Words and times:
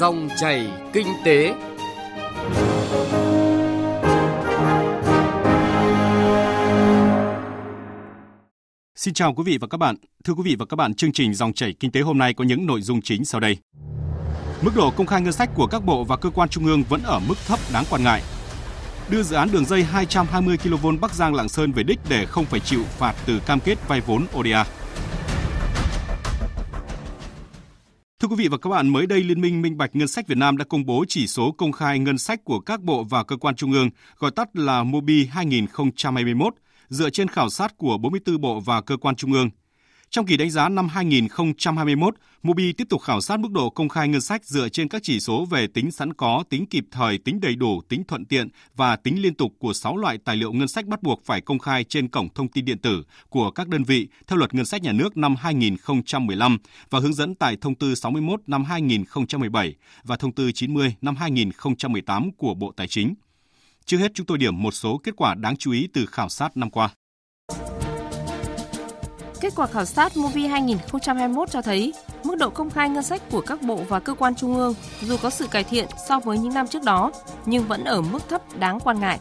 Dòng 0.00 0.28
chảy 0.40 0.66
kinh 0.92 1.06
tế. 1.24 1.54
Xin 8.94 9.14
chào 9.14 9.34
quý 9.34 9.42
vị 9.46 9.58
và 9.60 9.66
các 9.70 9.78
bạn. 9.78 9.96
Thưa 10.24 10.32
quý 10.32 10.42
vị 10.44 10.56
và 10.58 10.66
các 10.66 10.76
bạn, 10.76 10.94
chương 10.94 11.12
trình 11.12 11.34
Dòng 11.34 11.52
chảy 11.52 11.74
kinh 11.80 11.90
tế 11.90 12.00
hôm 12.00 12.18
nay 12.18 12.34
có 12.34 12.44
những 12.44 12.66
nội 12.66 12.82
dung 12.82 13.02
chính 13.02 13.24
sau 13.24 13.40
đây. 13.40 13.56
Mức 14.62 14.70
độ 14.76 14.90
công 14.90 15.06
khai 15.06 15.20
ngân 15.20 15.32
sách 15.32 15.50
của 15.54 15.66
các 15.66 15.84
bộ 15.84 16.04
và 16.04 16.16
cơ 16.16 16.30
quan 16.30 16.48
trung 16.48 16.64
ương 16.64 16.82
vẫn 16.88 17.02
ở 17.02 17.20
mức 17.28 17.38
thấp 17.46 17.58
đáng 17.72 17.84
quan 17.90 18.04
ngại. 18.04 18.22
Đưa 19.10 19.22
dự 19.22 19.36
án 19.36 19.48
đường 19.52 19.64
dây 19.64 19.84
220 19.84 20.56
kV 20.56 20.86
Bắc 21.00 21.14
Giang 21.14 21.34
Lạng 21.34 21.48
Sơn 21.48 21.72
về 21.72 21.82
đích 21.82 21.98
để 22.08 22.26
không 22.26 22.44
phải 22.44 22.60
chịu 22.60 22.82
phạt 22.84 23.14
từ 23.26 23.40
cam 23.46 23.60
kết 23.60 23.88
vay 23.88 24.00
vốn 24.00 24.26
ODA. 24.38 24.66
Thưa 28.26 28.30
quý 28.30 28.42
vị 28.42 28.48
và 28.48 28.58
các 28.58 28.70
bạn, 28.70 28.88
mới 28.88 29.06
đây 29.06 29.24
Liên 29.24 29.40
minh 29.40 29.62
Minh 29.62 29.76
bạch 29.76 29.96
Ngân 29.96 30.08
sách 30.08 30.28
Việt 30.28 30.38
Nam 30.38 30.56
đã 30.56 30.64
công 30.64 30.86
bố 30.86 31.04
chỉ 31.08 31.26
số 31.26 31.52
công 31.52 31.72
khai 31.72 31.98
ngân 31.98 32.18
sách 32.18 32.44
của 32.44 32.60
các 32.60 32.82
bộ 32.82 33.04
và 33.04 33.24
cơ 33.24 33.36
quan 33.36 33.56
trung 33.56 33.72
ương, 33.72 33.90
gọi 34.18 34.30
tắt 34.30 34.56
là 34.56 34.82
MOBI 34.82 35.26
2021, 35.26 36.54
dựa 36.88 37.10
trên 37.10 37.28
khảo 37.28 37.48
sát 37.48 37.76
của 37.76 37.98
44 37.98 38.40
bộ 38.40 38.60
và 38.60 38.80
cơ 38.80 38.96
quan 38.96 39.16
trung 39.16 39.32
ương. 39.32 39.50
Trong 40.10 40.26
kỳ 40.26 40.36
đánh 40.36 40.50
giá 40.50 40.68
năm 40.68 40.88
2021, 40.88 42.14
Mobi 42.42 42.72
tiếp 42.72 42.84
tục 42.90 43.02
khảo 43.02 43.20
sát 43.20 43.40
mức 43.40 43.50
độ 43.50 43.70
công 43.70 43.88
khai 43.88 44.08
ngân 44.08 44.20
sách 44.20 44.44
dựa 44.44 44.68
trên 44.68 44.88
các 44.88 45.02
chỉ 45.04 45.20
số 45.20 45.44
về 45.44 45.66
tính 45.66 45.90
sẵn 45.90 46.12
có, 46.12 46.44
tính 46.50 46.66
kịp 46.66 46.84
thời, 46.90 47.18
tính 47.18 47.40
đầy 47.40 47.56
đủ, 47.56 47.80
tính 47.88 48.04
thuận 48.04 48.24
tiện 48.24 48.48
và 48.76 48.96
tính 48.96 49.22
liên 49.22 49.34
tục 49.34 49.52
của 49.58 49.72
6 49.72 49.96
loại 49.96 50.18
tài 50.24 50.36
liệu 50.36 50.52
ngân 50.52 50.68
sách 50.68 50.86
bắt 50.86 51.02
buộc 51.02 51.22
phải 51.24 51.40
công 51.40 51.58
khai 51.58 51.84
trên 51.84 52.08
cổng 52.08 52.28
thông 52.34 52.48
tin 52.48 52.64
điện 52.64 52.78
tử 52.78 53.02
của 53.28 53.50
các 53.50 53.68
đơn 53.68 53.84
vị 53.84 54.08
theo 54.26 54.36
luật 54.36 54.54
ngân 54.54 54.64
sách 54.64 54.82
nhà 54.82 54.92
nước 54.92 55.16
năm 55.16 55.36
2015 55.36 56.58
và 56.90 56.98
hướng 56.98 57.14
dẫn 57.14 57.34
tại 57.34 57.56
thông 57.60 57.74
tư 57.74 57.94
61 57.94 58.40
năm 58.46 58.64
2017 58.64 59.74
và 60.04 60.16
thông 60.16 60.32
tư 60.32 60.52
90 60.52 60.94
năm 61.00 61.16
2018 61.16 62.32
của 62.32 62.54
Bộ 62.54 62.72
Tài 62.76 62.88
chính. 62.88 63.14
Trước 63.84 63.98
hết 63.98 64.12
chúng 64.14 64.26
tôi 64.26 64.38
điểm 64.38 64.62
một 64.62 64.74
số 64.74 64.98
kết 64.98 65.16
quả 65.16 65.34
đáng 65.34 65.56
chú 65.56 65.72
ý 65.72 65.88
từ 65.92 66.06
khảo 66.06 66.28
sát 66.28 66.56
năm 66.56 66.70
qua. 66.70 66.90
Kết 69.46 69.52
quả 69.56 69.66
khảo 69.66 69.84
sát 69.84 70.16
Movi 70.16 70.46
2021 70.46 71.50
cho 71.50 71.62
thấy 71.62 71.92
mức 72.24 72.34
độ 72.38 72.50
công 72.50 72.70
khai 72.70 72.88
ngân 72.88 73.02
sách 73.02 73.22
của 73.30 73.40
các 73.40 73.62
bộ 73.62 73.80
và 73.88 74.00
cơ 74.00 74.14
quan 74.14 74.34
trung 74.34 74.56
ương 74.56 74.74
dù 75.02 75.16
có 75.22 75.30
sự 75.30 75.46
cải 75.46 75.64
thiện 75.64 75.86
so 76.08 76.20
với 76.20 76.38
những 76.38 76.54
năm 76.54 76.66
trước 76.66 76.82
đó 76.82 77.12
nhưng 77.44 77.64
vẫn 77.64 77.84
ở 77.84 78.00
mức 78.00 78.28
thấp 78.28 78.58
đáng 78.58 78.80
quan 78.80 79.00
ngại. 79.00 79.18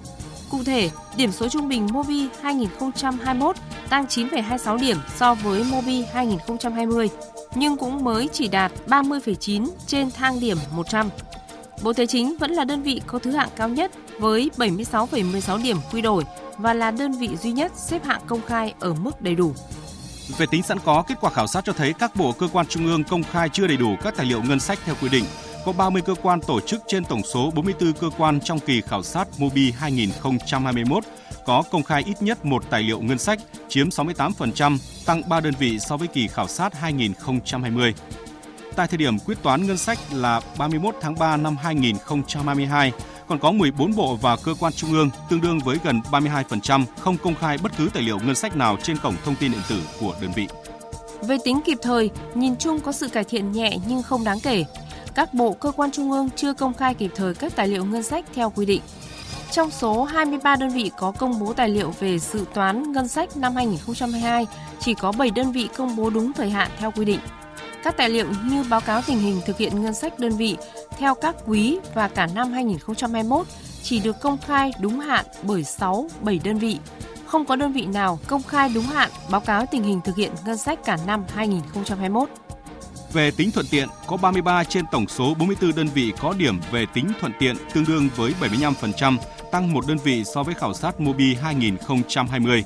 Cụ 0.49 0.63
thể, 0.63 0.89
điểm 1.17 1.31
số 1.31 1.49
trung 1.49 1.69
bình 1.69 1.87
Mobi 1.91 2.27
2021 2.41 3.55
tăng 3.89 4.05
9,26 4.05 4.77
điểm 4.77 4.97
so 5.15 5.33
với 5.33 5.63
Mobi 5.63 6.03
2020, 6.13 7.09
nhưng 7.55 7.77
cũng 7.77 8.03
mới 8.03 8.29
chỉ 8.33 8.47
đạt 8.47 8.71
30,9 8.87 9.67
trên 9.87 10.11
thang 10.11 10.39
điểm 10.39 10.57
100. 10.71 11.09
Bộ 11.83 11.93
Tài 11.93 12.07
chính 12.07 12.37
vẫn 12.37 12.51
là 12.51 12.63
đơn 12.63 12.81
vị 12.81 13.01
có 13.07 13.19
thứ 13.19 13.31
hạng 13.31 13.49
cao 13.55 13.69
nhất 13.69 13.91
với 14.19 14.51
76,16 14.57 15.63
điểm 15.63 15.77
quy 15.93 16.01
đổi 16.01 16.23
và 16.57 16.73
là 16.73 16.91
đơn 16.91 17.11
vị 17.11 17.29
duy 17.41 17.51
nhất 17.51 17.71
xếp 17.75 18.05
hạng 18.05 18.21
công 18.27 18.41
khai 18.47 18.73
ở 18.79 18.93
mức 18.93 19.21
đầy 19.21 19.35
đủ. 19.35 19.53
Về 20.37 20.45
tính 20.51 20.63
sẵn 20.63 20.79
có, 20.79 21.03
kết 21.07 21.15
quả 21.21 21.31
khảo 21.31 21.47
sát 21.47 21.65
cho 21.65 21.73
thấy 21.73 21.93
các 21.93 22.15
bộ 22.15 22.31
cơ 22.31 22.47
quan 22.53 22.67
trung 22.67 22.85
ương 22.85 23.03
công 23.03 23.23
khai 23.23 23.49
chưa 23.49 23.67
đầy 23.67 23.77
đủ 23.77 23.95
các 24.03 24.13
tài 24.17 24.25
liệu 24.25 24.41
ngân 24.43 24.59
sách 24.59 24.79
theo 24.85 24.95
quy 25.01 25.09
định. 25.09 25.25
Có 25.65 25.71
30 25.71 26.01
cơ 26.01 26.15
quan 26.21 26.41
tổ 26.41 26.59
chức 26.59 26.81
trên 26.87 27.05
tổng 27.05 27.21
số 27.23 27.51
44 27.55 27.93
cơ 27.93 28.09
quan 28.17 28.39
trong 28.39 28.59
kỳ 28.59 28.81
khảo 28.81 29.03
sát 29.03 29.27
MOBI 29.37 29.71
2021 29.71 31.03
có 31.45 31.63
công 31.71 31.83
khai 31.83 32.03
ít 32.05 32.21
nhất 32.21 32.45
một 32.45 32.63
tài 32.69 32.83
liệu 32.83 33.01
ngân 33.01 33.17
sách, 33.17 33.39
chiếm 33.69 33.89
68%, 33.89 34.77
tăng 35.05 35.29
3 35.29 35.39
đơn 35.39 35.53
vị 35.59 35.79
so 35.79 35.97
với 35.97 36.07
kỳ 36.07 36.27
khảo 36.27 36.47
sát 36.47 36.73
2020. 36.79 37.93
Tại 38.75 38.87
thời 38.87 38.97
điểm 38.97 39.19
quyết 39.19 39.37
toán 39.43 39.67
ngân 39.67 39.77
sách 39.77 39.97
là 40.11 40.41
31 40.57 40.95
tháng 41.01 41.15
3 41.19 41.37
năm 41.37 41.57
2022, 41.57 42.91
còn 43.27 43.39
có 43.39 43.51
14 43.51 43.95
bộ 43.95 44.15
và 44.15 44.37
cơ 44.43 44.53
quan 44.59 44.73
trung 44.73 44.91
ương 44.91 45.09
tương 45.29 45.41
đương 45.41 45.59
với 45.59 45.77
gần 45.83 46.01
32% 46.11 46.83
không 46.99 47.17
công 47.17 47.35
khai 47.35 47.57
bất 47.63 47.71
cứ 47.77 47.89
tài 47.93 48.03
liệu 48.03 48.19
ngân 48.19 48.35
sách 48.35 48.57
nào 48.57 48.77
trên 48.83 48.97
cổng 48.97 49.15
thông 49.25 49.35
tin 49.35 49.51
điện 49.51 49.61
tử 49.69 49.81
của 49.99 50.15
đơn 50.21 50.31
vị. 50.35 50.47
Về 51.21 51.37
tính 51.43 51.59
kịp 51.65 51.77
thời, 51.81 52.09
nhìn 52.35 52.55
chung 52.55 52.79
có 52.79 52.91
sự 52.91 53.09
cải 53.09 53.23
thiện 53.23 53.51
nhẹ 53.51 53.77
nhưng 53.87 54.03
không 54.03 54.23
đáng 54.23 54.39
kể. 54.39 54.65
Các 55.15 55.33
bộ 55.33 55.53
cơ 55.53 55.71
quan 55.71 55.91
trung 55.91 56.11
ương 56.11 56.29
chưa 56.35 56.53
công 56.53 56.73
khai 56.73 56.93
kịp 56.93 57.11
thời 57.15 57.33
các 57.33 57.55
tài 57.55 57.67
liệu 57.67 57.85
ngân 57.85 58.03
sách 58.03 58.25
theo 58.33 58.49
quy 58.49 58.65
định. 58.65 58.81
Trong 59.51 59.71
số 59.71 60.03
23 60.03 60.55
đơn 60.55 60.69
vị 60.69 60.91
có 60.97 61.11
công 61.11 61.39
bố 61.39 61.53
tài 61.53 61.69
liệu 61.69 61.93
về 61.99 62.19
dự 62.19 62.45
toán 62.53 62.91
ngân 62.91 63.07
sách 63.07 63.37
năm 63.37 63.55
2022, 63.55 64.47
chỉ 64.79 64.93
có 64.93 65.11
7 65.11 65.31
đơn 65.31 65.51
vị 65.51 65.69
công 65.77 65.95
bố 65.95 66.09
đúng 66.09 66.33
thời 66.33 66.49
hạn 66.49 66.71
theo 66.79 66.91
quy 66.91 67.05
định. 67.05 67.19
Các 67.85 67.97
tài 67.97 68.09
liệu 68.09 68.27
như 68.45 68.63
báo 68.69 68.81
cáo 68.81 69.01
tình 69.01 69.19
hình 69.19 69.41
thực 69.45 69.57
hiện 69.57 69.81
ngân 69.81 69.93
sách 69.93 70.19
đơn 70.19 70.31
vị 70.37 70.57
theo 70.97 71.15
các 71.15 71.35
quý 71.45 71.79
và 71.93 72.07
cả 72.07 72.27
năm 72.35 72.51
2021 72.51 73.45
chỉ 73.83 73.99
được 73.99 74.19
công 74.21 74.37
khai 74.37 74.71
đúng 74.79 74.99
hạn 74.99 75.25
bởi 75.43 75.63
6, 75.63 76.07
7 76.21 76.39
đơn 76.43 76.57
vị. 76.57 76.77
Không 77.25 77.45
có 77.45 77.55
đơn 77.55 77.71
vị 77.71 77.85
nào 77.85 78.19
công 78.27 78.43
khai 78.43 78.69
đúng 78.75 78.83
hạn 78.83 79.11
báo 79.29 79.41
cáo 79.41 79.65
tình 79.71 79.83
hình 79.83 80.01
thực 80.05 80.15
hiện 80.15 80.31
ngân 80.45 80.57
sách 80.57 80.79
cả 80.85 80.97
năm 81.07 81.23
2021. 81.35 82.29
Về 83.13 83.31
tính 83.31 83.51
thuận 83.51 83.65
tiện, 83.71 83.87
có 84.07 84.17
33 84.17 84.63
trên 84.63 84.85
tổng 84.91 85.07
số 85.07 85.33
44 85.39 85.75
đơn 85.75 85.87
vị 85.93 86.13
có 86.19 86.33
điểm 86.37 86.59
về 86.71 86.85
tính 86.93 87.11
thuận 87.19 87.31
tiện 87.39 87.55
tương 87.73 87.85
đương 87.85 88.09
với 88.15 88.33
75%, 88.41 89.17
tăng 89.51 89.73
một 89.73 89.87
đơn 89.87 89.97
vị 90.03 90.23
so 90.35 90.43
với 90.43 90.55
khảo 90.55 90.73
sát 90.73 90.99
Mobi 90.99 91.35
2020. 91.35 92.63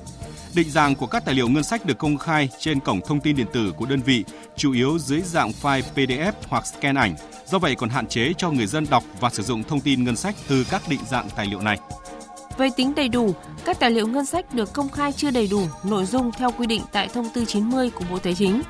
Định 0.53 0.69
dạng 0.69 0.95
của 0.95 1.07
các 1.07 1.25
tài 1.25 1.35
liệu 1.35 1.49
ngân 1.49 1.63
sách 1.63 1.85
được 1.85 1.97
công 1.97 2.17
khai 2.17 2.49
trên 2.59 2.79
cổng 2.79 3.01
thông 3.01 3.19
tin 3.19 3.35
điện 3.35 3.47
tử 3.53 3.73
của 3.77 3.85
đơn 3.85 4.01
vị 4.01 4.23
chủ 4.55 4.73
yếu 4.73 4.99
dưới 4.99 5.21
dạng 5.21 5.51
file 5.61 5.81
PDF 5.95 6.31
hoặc 6.47 6.65
scan 6.65 6.95
ảnh, 6.95 7.15
do 7.45 7.59
vậy 7.59 7.75
còn 7.75 7.89
hạn 7.89 8.07
chế 8.07 8.33
cho 8.37 8.51
người 8.51 8.67
dân 8.67 8.85
đọc 8.89 9.03
và 9.19 9.29
sử 9.29 9.43
dụng 9.43 9.63
thông 9.63 9.79
tin 9.79 10.03
ngân 10.03 10.15
sách 10.15 10.35
từ 10.47 10.65
các 10.69 10.81
định 10.89 10.99
dạng 11.09 11.29
tài 11.35 11.45
liệu 11.45 11.61
này. 11.61 11.79
Về 12.57 12.69
tính 12.75 12.95
đầy 12.95 13.09
đủ, 13.09 13.33
các 13.65 13.79
tài 13.79 13.91
liệu 13.91 14.07
ngân 14.07 14.25
sách 14.25 14.53
được 14.53 14.73
công 14.73 14.89
khai 14.89 15.11
chưa 15.11 15.31
đầy 15.31 15.47
đủ 15.47 15.61
nội 15.83 16.05
dung 16.05 16.31
theo 16.31 16.51
quy 16.51 16.67
định 16.67 16.81
tại 16.91 17.07
thông 17.13 17.29
tư 17.33 17.45
90 17.45 17.89
của 17.89 18.05
Bộ 18.11 18.19
Tài 18.19 18.35
chính, 18.35 18.61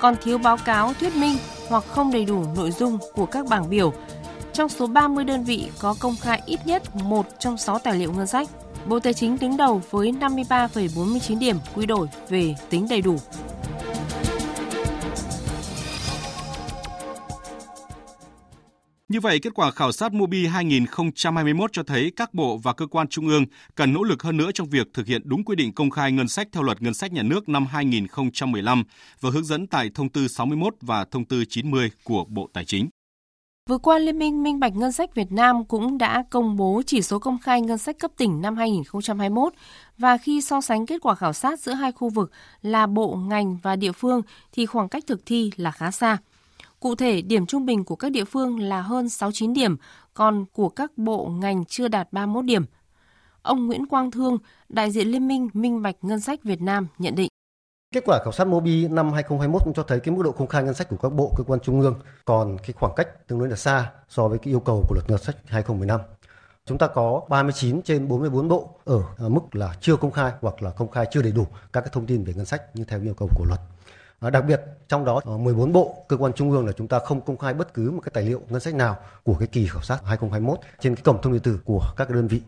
còn 0.00 0.14
thiếu 0.22 0.38
báo 0.38 0.56
cáo 0.56 0.94
thuyết 1.00 1.16
minh 1.16 1.36
hoặc 1.68 1.84
không 1.88 2.12
đầy 2.12 2.24
đủ 2.24 2.44
nội 2.56 2.70
dung 2.70 2.98
của 3.12 3.26
các 3.26 3.46
bảng 3.46 3.70
biểu. 3.70 3.92
Trong 4.52 4.68
số 4.68 4.86
30 4.86 5.24
đơn 5.24 5.44
vị 5.44 5.68
có 5.78 5.94
công 6.00 6.16
khai 6.16 6.42
ít 6.46 6.60
nhất 6.66 6.96
một 6.96 7.26
trong 7.38 7.58
6 7.58 7.78
tài 7.78 7.94
liệu 7.94 8.12
ngân 8.12 8.26
sách. 8.26 8.48
Bộ 8.88 9.00
Tài 9.00 9.14
chính 9.14 9.38
đứng 9.40 9.56
đầu 9.56 9.82
với 9.90 10.12
53,49 10.12 11.38
điểm 11.38 11.56
quy 11.74 11.86
đổi 11.86 12.08
về 12.28 12.54
tính 12.70 12.86
đầy 12.90 13.02
đủ. 13.02 13.16
Như 19.08 19.20
vậy, 19.20 19.38
kết 19.42 19.54
quả 19.54 19.70
khảo 19.70 19.92
sát 19.92 20.12
Mobi 20.12 20.46
2021 20.46 21.72
cho 21.72 21.82
thấy 21.82 22.12
các 22.16 22.34
bộ 22.34 22.56
và 22.56 22.72
cơ 22.72 22.86
quan 22.86 23.08
trung 23.08 23.26
ương 23.28 23.44
cần 23.74 23.92
nỗ 23.92 24.02
lực 24.02 24.22
hơn 24.22 24.36
nữa 24.36 24.50
trong 24.54 24.68
việc 24.68 24.86
thực 24.94 25.06
hiện 25.06 25.22
đúng 25.24 25.44
quy 25.44 25.56
định 25.56 25.72
công 25.72 25.90
khai 25.90 26.12
ngân 26.12 26.28
sách 26.28 26.48
theo 26.52 26.62
luật 26.62 26.82
ngân 26.82 26.94
sách 26.94 27.12
nhà 27.12 27.22
nước 27.22 27.48
năm 27.48 27.66
2015 27.66 28.84
và 29.20 29.30
hướng 29.30 29.44
dẫn 29.44 29.66
tại 29.66 29.90
thông 29.94 30.08
tư 30.08 30.28
61 30.28 30.74
và 30.80 31.04
thông 31.10 31.24
tư 31.24 31.44
90 31.48 31.90
của 32.04 32.24
Bộ 32.24 32.48
Tài 32.52 32.64
chính. 32.64 32.88
Vừa 33.68 33.78
qua, 33.78 33.98
Liên 33.98 34.18
minh 34.18 34.42
Minh 34.42 34.60
bạch 34.60 34.76
Ngân 34.76 34.92
sách 34.92 35.14
Việt 35.14 35.32
Nam 35.32 35.64
cũng 35.64 35.98
đã 35.98 36.24
công 36.30 36.56
bố 36.56 36.82
chỉ 36.86 37.02
số 37.02 37.18
công 37.18 37.38
khai 37.38 37.60
ngân 37.60 37.78
sách 37.78 37.98
cấp 37.98 38.10
tỉnh 38.16 38.40
năm 38.40 38.56
2021 38.56 39.52
và 39.98 40.16
khi 40.16 40.40
so 40.40 40.60
sánh 40.60 40.86
kết 40.86 40.98
quả 41.02 41.14
khảo 41.14 41.32
sát 41.32 41.60
giữa 41.60 41.72
hai 41.72 41.92
khu 41.92 42.08
vực 42.08 42.30
là 42.62 42.86
bộ, 42.86 43.14
ngành 43.14 43.58
và 43.62 43.76
địa 43.76 43.92
phương 43.92 44.22
thì 44.52 44.66
khoảng 44.66 44.88
cách 44.88 45.04
thực 45.06 45.26
thi 45.26 45.50
là 45.56 45.70
khá 45.70 45.90
xa. 45.90 46.18
Cụ 46.80 46.94
thể, 46.94 47.22
điểm 47.22 47.46
trung 47.46 47.66
bình 47.66 47.84
của 47.84 47.96
các 47.96 48.12
địa 48.12 48.24
phương 48.24 48.58
là 48.58 48.82
hơn 48.82 49.08
69 49.08 49.52
điểm, 49.52 49.76
còn 50.14 50.44
của 50.52 50.68
các 50.68 50.98
bộ 50.98 51.26
ngành 51.26 51.64
chưa 51.64 51.88
đạt 51.88 52.12
31 52.12 52.44
điểm. 52.44 52.64
Ông 53.42 53.66
Nguyễn 53.66 53.86
Quang 53.86 54.10
Thương, 54.10 54.38
đại 54.68 54.90
diện 54.90 55.08
Liên 55.08 55.28
minh 55.28 55.48
Minh 55.52 55.82
bạch 55.82 55.96
Ngân 56.02 56.20
sách 56.20 56.44
Việt 56.44 56.60
Nam 56.62 56.86
nhận 56.98 57.14
định. 57.14 57.28
Kết 57.94 58.04
quả 58.06 58.18
khảo 58.24 58.32
sát 58.32 58.46
Mobi 58.46 58.88
năm 58.88 59.12
2021 59.12 59.62
cũng 59.64 59.74
cho 59.74 59.82
thấy 59.82 60.00
cái 60.00 60.14
mức 60.14 60.22
độ 60.22 60.32
công 60.32 60.48
khai 60.48 60.62
ngân 60.62 60.74
sách 60.74 60.88
của 60.88 60.96
các 60.96 61.08
bộ, 61.08 61.32
cơ 61.36 61.44
quan 61.46 61.60
trung 61.60 61.80
ương 61.80 61.94
còn 62.24 62.58
cái 62.58 62.72
khoảng 62.72 62.92
cách 62.96 63.26
tương 63.26 63.38
đối 63.38 63.48
là 63.48 63.56
xa 63.56 63.90
so 64.08 64.28
với 64.28 64.38
cái 64.38 64.52
yêu 64.52 64.60
cầu 64.60 64.84
của 64.88 64.94
luật 64.94 65.10
ngân 65.10 65.18
sách 65.18 65.36
2015. 65.46 66.00
Chúng 66.66 66.78
ta 66.78 66.86
có 66.86 67.22
39 67.28 67.82
trên 67.82 68.08
44 68.08 68.48
bộ 68.48 68.70
ở 68.84 69.02
à, 69.18 69.28
mức 69.28 69.40
là 69.52 69.74
chưa 69.80 69.96
công 69.96 70.10
khai 70.10 70.32
hoặc 70.40 70.62
là 70.62 70.70
công 70.70 70.90
khai 70.90 71.06
chưa 71.10 71.22
đầy 71.22 71.32
đủ 71.32 71.46
các 71.72 71.80
cái 71.80 71.90
thông 71.92 72.06
tin 72.06 72.24
về 72.24 72.32
ngân 72.36 72.46
sách 72.46 72.62
như 72.76 72.84
theo 72.84 73.00
yêu 73.02 73.14
cầu 73.14 73.28
của 73.34 73.44
luật. 73.48 73.60
À, 74.20 74.30
đặc 74.30 74.44
biệt 74.48 74.60
trong 74.88 75.04
đó 75.04 75.20
à, 75.24 75.32
14 75.38 75.72
bộ, 75.72 76.04
cơ 76.08 76.16
quan 76.16 76.32
trung 76.32 76.50
ương 76.50 76.66
là 76.66 76.72
chúng 76.72 76.88
ta 76.88 76.98
không 76.98 77.20
công 77.20 77.38
khai 77.38 77.54
bất 77.54 77.74
cứ 77.74 77.90
một 77.90 78.00
cái 78.04 78.10
tài 78.14 78.24
liệu 78.24 78.42
ngân 78.48 78.60
sách 78.60 78.74
nào 78.74 78.96
của 79.24 79.34
cái 79.34 79.48
kỳ 79.48 79.66
khảo 79.66 79.82
sát 79.82 79.98
2021 80.04 80.58
trên 80.80 80.94
cái 80.94 81.02
cổng 81.04 81.22
thông 81.22 81.32
tin 81.32 81.32
điện 81.32 81.42
tử 81.42 81.60
của 81.64 81.82
các 81.96 82.10
đơn 82.10 82.28
vị. 82.28 82.42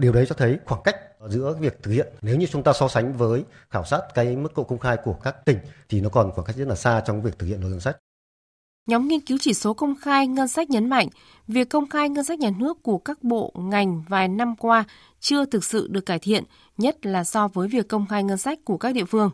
Điều 0.00 0.12
đấy 0.12 0.26
cho 0.28 0.34
thấy 0.38 0.58
khoảng 0.66 0.82
cách 0.82 0.96
Ờ, 1.24 1.30
giữa 1.30 1.56
việc 1.60 1.82
thực 1.82 1.90
hiện 1.90 2.06
nếu 2.22 2.36
như 2.36 2.46
chúng 2.46 2.62
ta 2.62 2.72
so 2.72 2.88
sánh 2.88 3.16
với 3.16 3.44
khảo 3.70 3.84
sát 3.84 4.00
cái 4.14 4.36
mức 4.36 4.52
độ 4.56 4.62
công 4.62 4.78
khai 4.78 4.96
của 5.04 5.12
các 5.12 5.44
tỉnh 5.44 5.58
thì 5.88 6.00
nó 6.00 6.08
còn 6.08 6.32
khoảng 6.32 6.46
cách 6.46 6.56
rất 6.56 6.68
là 6.68 6.74
xa 6.74 7.02
trong 7.06 7.22
việc 7.22 7.38
thực 7.38 7.46
hiện 7.46 7.60
luật 7.60 7.70
ngân 7.70 7.80
sách. 7.80 7.96
Nhóm 8.86 9.08
nghiên 9.08 9.20
cứu 9.20 9.38
chỉ 9.40 9.54
số 9.54 9.74
công 9.74 9.94
khai 10.00 10.26
ngân 10.26 10.48
sách 10.48 10.70
nhấn 10.70 10.88
mạnh, 10.88 11.08
việc 11.48 11.68
công 11.68 11.88
khai 11.88 12.08
ngân 12.08 12.24
sách 12.24 12.38
nhà 12.38 12.50
nước 12.58 12.82
của 12.82 12.98
các 12.98 13.22
bộ, 13.22 13.52
ngành 13.54 14.02
vài 14.08 14.28
năm 14.28 14.56
qua 14.56 14.84
chưa 15.20 15.44
thực 15.44 15.64
sự 15.64 15.88
được 15.90 16.06
cải 16.06 16.18
thiện, 16.18 16.44
nhất 16.78 17.06
là 17.06 17.24
so 17.24 17.48
với 17.48 17.68
việc 17.68 17.88
công 17.88 18.06
khai 18.06 18.24
ngân 18.24 18.38
sách 18.38 18.58
của 18.64 18.76
các 18.76 18.94
địa 18.94 19.04
phương. 19.04 19.30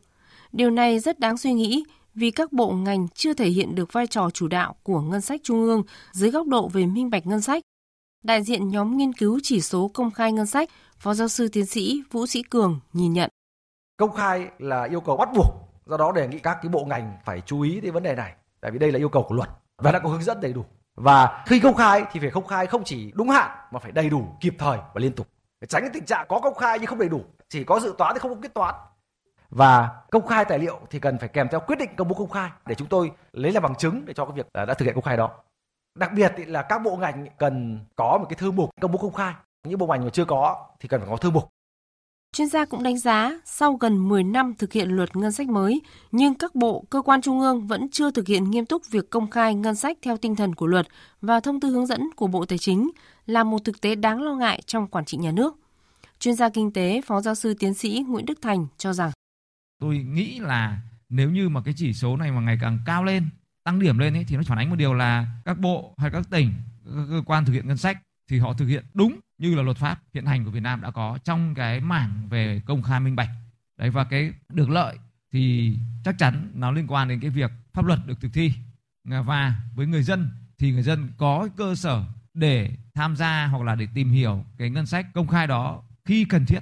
Điều 0.52 0.70
này 0.70 0.98
rất 0.98 1.20
đáng 1.20 1.38
suy 1.38 1.52
nghĩ 1.52 1.84
vì 2.14 2.30
các 2.30 2.52
bộ 2.52 2.72
ngành 2.72 3.08
chưa 3.14 3.34
thể 3.34 3.48
hiện 3.48 3.74
được 3.74 3.92
vai 3.92 4.06
trò 4.06 4.30
chủ 4.30 4.48
đạo 4.48 4.74
của 4.82 5.00
ngân 5.00 5.20
sách 5.20 5.40
trung 5.44 5.62
ương 5.62 5.82
dưới 6.12 6.30
góc 6.30 6.46
độ 6.46 6.68
về 6.68 6.86
minh 6.86 7.10
bạch 7.10 7.26
ngân 7.26 7.40
sách. 7.40 7.62
Đại 8.24 8.42
diện 8.42 8.68
nhóm 8.68 8.96
nghiên 8.96 9.12
cứu 9.12 9.40
chỉ 9.42 9.60
số 9.60 9.90
công 9.94 10.10
khai 10.10 10.32
ngân 10.32 10.46
sách, 10.46 10.70
Phó 10.98 11.14
giáo 11.14 11.28
sư 11.28 11.48
tiến 11.52 11.66
sĩ 11.66 12.02
Vũ 12.10 12.26
Sĩ 12.26 12.42
Cường 12.42 12.80
nhìn 12.92 13.12
nhận. 13.12 13.30
Công 13.96 14.12
khai 14.12 14.48
là 14.58 14.84
yêu 14.84 15.00
cầu 15.00 15.16
bắt 15.16 15.28
buộc, 15.34 15.46
do 15.86 15.96
đó 15.96 16.12
đề 16.12 16.28
nghị 16.28 16.38
các 16.38 16.58
cái 16.62 16.68
bộ 16.68 16.84
ngành 16.84 17.16
phải 17.24 17.40
chú 17.46 17.60
ý 17.60 17.80
đến 17.80 17.92
vấn 17.92 18.02
đề 18.02 18.14
này, 18.14 18.34
tại 18.60 18.70
vì 18.70 18.78
đây 18.78 18.92
là 18.92 18.98
yêu 18.98 19.08
cầu 19.08 19.22
của 19.28 19.34
luật 19.34 19.48
và 19.78 19.92
đã 19.92 19.98
có 19.98 20.08
hướng 20.08 20.22
dẫn 20.22 20.40
đầy 20.40 20.52
đủ. 20.52 20.64
Và 20.94 21.44
khi 21.46 21.60
công 21.60 21.74
khai 21.74 22.04
thì 22.12 22.20
phải 22.20 22.30
công 22.30 22.46
khai 22.46 22.66
không 22.66 22.84
chỉ 22.84 23.12
đúng 23.14 23.28
hạn 23.28 23.50
mà 23.70 23.78
phải 23.78 23.92
đầy 23.92 24.10
đủ, 24.10 24.24
kịp 24.40 24.54
thời 24.58 24.78
và 24.78 24.94
liên 25.00 25.12
tục. 25.12 25.28
Để 25.60 25.66
tránh 25.66 25.82
cái 25.82 25.90
tình 25.94 26.04
trạng 26.04 26.26
có 26.28 26.40
công 26.40 26.54
khai 26.54 26.78
nhưng 26.78 26.86
không 26.86 26.98
đầy 26.98 27.08
đủ, 27.08 27.20
chỉ 27.48 27.64
có 27.64 27.80
dự 27.80 27.94
toán 27.98 28.14
thì 28.14 28.18
không 28.18 28.34
có 28.34 28.40
kết 28.42 28.54
toán. 28.54 28.74
Và 29.50 29.88
công 30.10 30.26
khai 30.26 30.44
tài 30.44 30.58
liệu 30.58 30.80
thì 30.90 30.98
cần 30.98 31.18
phải 31.18 31.28
kèm 31.28 31.48
theo 31.50 31.60
quyết 31.60 31.76
định 31.78 31.90
công 31.96 32.08
bố 32.08 32.14
công 32.14 32.30
khai 32.30 32.50
để 32.66 32.74
chúng 32.74 32.88
tôi 32.88 33.10
lấy 33.32 33.52
làm 33.52 33.62
bằng 33.62 33.74
chứng 33.74 34.04
để 34.04 34.14
cho 34.14 34.24
cái 34.24 34.32
việc 34.36 34.46
à, 34.52 34.64
đã 34.64 34.74
thực 34.74 34.84
hiện 34.84 34.94
công 34.94 35.04
khai 35.04 35.16
đó. 35.16 35.30
Đặc 35.94 36.10
biệt 36.14 36.32
là 36.36 36.62
các 36.62 36.78
bộ 36.78 36.96
ngành 36.96 37.26
cần 37.38 37.84
có 37.96 38.18
một 38.18 38.26
cái 38.28 38.36
thư 38.36 38.50
mục 38.50 38.70
công 38.80 38.92
bố 38.92 38.98
công 38.98 39.12
khai. 39.12 39.34
Những 39.68 39.78
bộ 39.78 39.86
ngành 39.86 40.04
mà 40.04 40.10
chưa 40.10 40.24
có 40.24 40.66
thì 40.80 40.88
cần 40.88 41.00
phải 41.00 41.10
có 41.10 41.16
thư 41.16 41.30
mục. 41.30 41.48
Chuyên 42.32 42.48
gia 42.48 42.64
cũng 42.64 42.82
đánh 42.82 42.98
giá, 42.98 43.40
sau 43.44 43.74
gần 43.74 44.08
10 44.08 44.24
năm 44.24 44.54
thực 44.58 44.72
hiện 44.72 44.88
luật 44.90 45.16
ngân 45.16 45.32
sách 45.32 45.48
mới, 45.48 45.80
nhưng 46.12 46.34
các 46.34 46.54
bộ, 46.54 46.84
cơ 46.90 47.02
quan 47.02 47.22
trung 47.22 47.40
ương 47.40 47.66
vẫn 47.66 47.88
chưa 47.90 48.10
thực 48.10 48.26
hiện 48.26 48.50
nghiêm 48.50 48.66
túc 48.66 48.82
việc 48.90 49.10
công 49.10 49.30
khai 49.30 49.54
ngân 49.54 49.74
sách 49.74 49.98
theo 50.02 50.16
tinh 50.16 50.36
thần 50.36 50.54
của 50.54 50.66
luật 50.66 50.86
và 51.20 51.40
thông 51.40 51.60
tư 51.60 51.68
hướng 51.68 51.86
dẫn 51.86 52.08
của 52.16 52.26
Bộ 52.26 52.44
Tài 52.44 52.58
chính 52.58 52.90
là 53.26 53.44
một 53.44 53.58
thực 53.64 53.80
tế 53.80 53.94
đáng 53.94 54.22
lo 54.22 54.34
ngại 54.34 54.62
trong 54.66 54.86
quản 54.86 55.04
trị 55.04 55.18
nhà 55.18 55.30
nước. 55.30 55.56
Chuyên 56.18 56.34
gia 56.34 56.48
kinh 56.48 56.72
tế, 56.72 57.00
Phó 57.06 57.20
giáo 57.20 57.34
sư 57.34 57.54
tiến 57.58 57.74
sĩ 57.74 58.04
Nguyễn 58.08 58.26
Đức 58.26 58.38
Thành 58.42 58.66
cho 58.78 58.92
rằng 58.92 59.10
Tôi 59.80 59.98
nghĩ 59.98 60.38
là 60.38 60.78
nếu 61.08 61.30
như 61.30 61.48
mà 61.48 61.60
cái 61.64 61.74
chỉ 61.76 61.92
số 61.92 62.16
này 62.16 62.30
mà 62.32 62.40
ngày 62.40 62.58
càng 62.60 62.78
cao 62.86 63.04
lên, 63.04 63.28
tăng 63.64 63.78
điểm 63.78 63.98
lên 63.98 64.16
ấy, 64.16 64.24
thì 64.24 64.36
nó 64.36 64.42
phản 64.42 64.58
ánh 64.58 64.70
một 64.70 64.76
điều 64.76 64.94
là 64.94 65.26
các 65.44 65.58
bộ 65.58 65.94
hay 65.98 66.10
các 66.10 66.30
tỉnh, 66.30 66.52
các 66.84 67.06
cơ 67.10 67.22
quan 67.26 67.44
thực 67.44 67.52
hiện 67.52 67.68
ngân 67.68 67.76
sách 67.76 68.02
thì 68.28 68.38
họ 68.38 68.52
thực 68.52 68.66
hiện 68.66 68.84
đúng 68.94 69.20
như 69.38 69.54
là 69.54 69.62
luật 69.62 69.76
pháp 69.76 70.02
hiện 70.14 70.26
hành 70.26 70.44
của 70.44 70.50
Việt 70.50 70.62
Nam 70.62 70.80
đã 70.80 70.90
có 70.90 71.18
trong 71.24 71.54
cái 71.54 71.80
mảng 71.80 72.28
về 72.28 72.62
công 72.66 72.82
khai 72.82 73.00
minh 73.00 73.16
bạch. 73.16 73.30
Đấy 73.78 73.90
và 73.90 74.04
cái 74.04 74.32
được 74.48 74.70
lợi 74.70 74.96
thì 75.32 75.76
chắc 76.04 76.18
chắn 76.18 76.50
nó 76.54 76.70
liên 76.70 76.86
quan 76.86 77.08
đến 77.08 77.20
cái 77.20 77.30
việc 77.30 77.50
pháp 77.72 77.84
luật 77.84 78.06
được 78.06 78.20
thực 78.20 78.32
thi. 78.32 78.52
Và 79.04 79.54
với 79.74 79.86
người 79.86 80.02
dân 80.02 80.30
thì 80.58 80.72
người 80.72 80.82
dân 80.82 81.08
có 81.18 81.48
cơ 81.56 81.74
sở 81.74 82.04
để 82.34 82.70
tham 82.94 83.16
gia 83.16 83.46
hoặc 83.46 83.62
là 83.62 83.74
để 83.74 83.88
tìm 83.94 84.10
hiểu 84.10 84.44
cái 84.58 84.70
ngân 84.70 84.86
sách 84.86 85.06
công 85.14 85.26
khai 85.26 85.46
đó 85.46 85.82
khi 86.04 86.24
cần 86.24 86.46
thiết. 86.46 86.60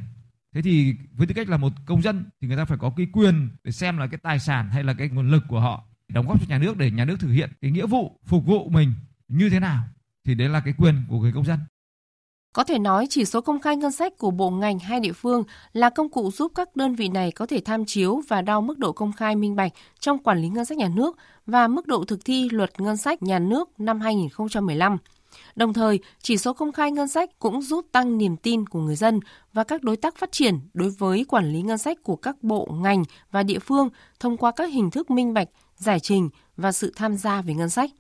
Thế 0.55 0.63
thì 0.63 0.95
với 1.13 1.27
tư 1.27 1.35
cách 1.35 1.49
là 1.49 1.57
một 1.57 1.73
công 1.87 2.03
dân 2.03 2.25
thì 2.41 2.49
người 2.49 2.57
ta 2.57 2.65
phải 2.65 2.79
có 2.79 2.93
cái 2.97 3.07
quyền 3.13 3.49
để 3.65 3.73
xem 3.73 3.99
là 3.99 4.07
cái 4.07 4.19
tài 4.23 4.39
sản 4.39 4.71
hay 4.71 4.85
là 4.85 4.95
cái 4.95 5.09
nguồn 5.09 5.31
lực 5.31 5.45
của 5.49 5.61
họ 5.61 5.85
đóng 6.09 6.29
góp 6.29 6.41
cho 6.41 6.47
nhà 6.49 6.59
nước 6.59 6.77
để 6.77 6.91
nhà 6.91 7.05
nước 7.05 7.17
thực 7.21 7.33
hiện 7.33 7.51
cái 7.61 7.71
nghĩa 7.71 7.87
vụ 7.87 8.19
phục 8.25 8.47
vụ 8.47 8.69
mình 8.69 8.93
như 9.29 9.51
thế 9.51 9.61
nào, 9.61 9.83
thì 10.25 10.35
đấy 10.35 10.49
là 10.49 10.61
cái 10.61 10.75
quyền 10.79 10.95
của 11.09 11.19
người 11.19 11.33
công 11.33 11.45
dân 11.45 11.59
có 12.53 12.65
thể 12.65 12.79
nói 12.79 13.07
chỉ 13.11 13.25
số 13.25 13.41
công 13.41 13.61
khai 13.61 13.77
ngân 13.77 13.93
sách 13.93 14.19
của 14.19 14.31
bộ 14.31 14.51
ngành 14.51 14.79
hay 14.79 15.01
địa 15.01 15.13
phương 15.13 15.45
là 15.73 15.91
công 15.91 16.09
cụ 16.09 16.31
giúp 16.31 16.53
các 16.55 16.77
đơn 16.77 16.95
vị 16.95 17.09
này 17.09 17.33
có 17.33 17.47
thể 17.47 17.61
tham 17.65 17.85
chiếu 17.85 18.23
và 18.29 18.43
đo 18.43 18.61
mức 18.61 18.79
độ 18.79 18.93
công 18.93 19.13
khai 19.13 19.37
minh 19.37 19.57
bạch 19.57 19.73
trong 20.01 20.19
quản 20.19 20.39
lý 20.39 20.49
ngân 20.49 20.65
sách 20.65 20.79
nhà 20.79 20.89
nước 20.97 21.17
và 21.47 21.69
mức 21.69 21.87
độ 21.87 22.05
thực 22.05 22.25
thi 22.25 22.49
luật 22.51 22.81
ngân 22.81 22.97
sách 22.97 23.23
nhà 23.23 23.39
nước 23.39 23.81
năm 23.81 24.01
2015. 24.01 24.97
Đồng 25.57 25.73
thời, 25.73 26.01
chỉ 26.23 26.37
số 26.37 26.53
công 26.53 26.73
khai 26.73 26.93
ngân 26.93 27.09
sách 27.09 27.39
cũng 27.39 27.63
giúp 27.63 27.87
tăng 27.93 28.19
niềm 28.19 28.37
tin 28.37 28.67
của 28.67 28.81
người 28.81 28.97
dân 28.97 29.21
và 29.53 29.65
các 29.65 29.83
đối 29.83 29.97
tác 29.97 30.17
phát 30.17 30.33
triển 30.33 30.59
đối 30.75 30.91
với 30.91 31.25
quản 31.29 31.53
lý 31.53 31.63
ngân 31.63 31.79
sách 31.79 31.99
của 32.03 32.17
các 32.17 32.43
bộ, 32.43 32.69
ngành 32.73 33.05
và 33.31 33.43
địa 33.43 33.59
phương 33.59 33.89
thông 34.21 34.37
qua 34.37 34.51
các 34.51 34.73
hình 34.73 34.91
thức 34.91 35.11
minh 35.11 35.35
bạch, 35.35 35.49
giải 35.77 36.01
trình 36.01 36.29
và 36.57 36.73
sự 36.73 36.93
tham 36.97 37.17
gia 37.17 37.43
về 37.43 37.55
ngân 37.55 37.71
sách. 37.71 37.91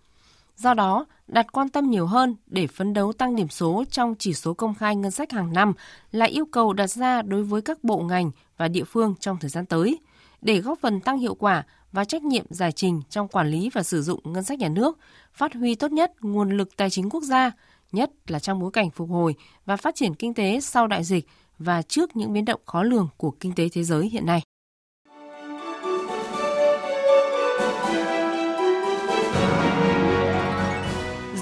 Do 0.56 0.74
đó, 0.74 1.06
đặt 1.26 1.52
quan 1.52 1.68
tâm 1.68 1.90
nhiều 1.90 2.06
hơn 2.06 2.36
để 2.46 2.66
phấn 2.66 2.92
đấu 2.92 3.12
tăng 3.12 3.36
điểm 3.36 3.48
số 3.48 3.84
trong 3.90 4.14
chỉ 4.18 4.34
số 4.34 4.54
công 4.54 4.74
khai 4.74 4.96
ngân 4.96 5.10
sách 5.10 5.32
hàng 5.32 5.52
năm 5.52 5.72
là 6.12 6.26
yêu 6.26 6.46
cầu 6.46 6.72
đặt 6.72 6.86
ra 6.86 7.22
đối 7.22 7.42
với 7.42 7.62
các 7.62 7.84
bộ 7.84 7.98
ngành 7.98 8.30
và 8.56 8.68
địa 8.68 8.84
phương 8.84 9.14
trong 9.20 9.36
thời 9.40 9.50
gian 9.50 9.66
tới 9.66 9.98
để 10.42 10.60
góp 10.60 10.78
phần 10.78 11.00
tăng 11.00 11.18
hiệu 11.18 11.34
quả 11.34 11.64
và 11.92 12.04
trách 12.04 12.22
nhiệm 12.22 12.44
giải 12.50 12.72
trình 12.72 13.02
trong 13.10 13.28
quản 13.28 13.50
lý 13.50 13.70
và 13.72 13.82
sử 13.82 14.02
dụng 14.02 14.20
ngân 14.24 14.44
sách 14.44 14.58
nhà 14.58 14.68
nước, 14.68 14.98
phát 15.38 15.54
huy 15.54 15.74
tốt 15.74 15.92
nhất 15.92 16.12
nguồn 16.20 16.50
lực 16.50 16.76
tài 16.76 16.90
chính 16.90 17.10
quốc 17.10 17.22
gia, 17.22 17.50
nhất 17.92 18.10
là 18.26 18.38
trong 18.38 18.60
bối 18.60 18.70
cảnh 18.72 18.90
phục 18.90 19.10
hồi 19.10 19.34
và 19.66 19.76
phát 19.76 19.94
triển 19.94 20.14
kinh 20.14 20.34
tế 20.34 20.60
sau 20.60 20.86
đại 20.86 21.04
dịch 21.04 21.26
và 21.58 21.82
trước 21.82 22.16
những 22.16 22.32
biến 22.32 22.44
động 22.44 22.60
khó 22.66 22.82
lường 22.82 23.08
của 23.16 23.30
kinh 23.30 23.54
tế 23.54 23.68
thế 23.68 23.84
giới 23.84 24.08
hiện 24.08 24.26
nay. 24.26 24.42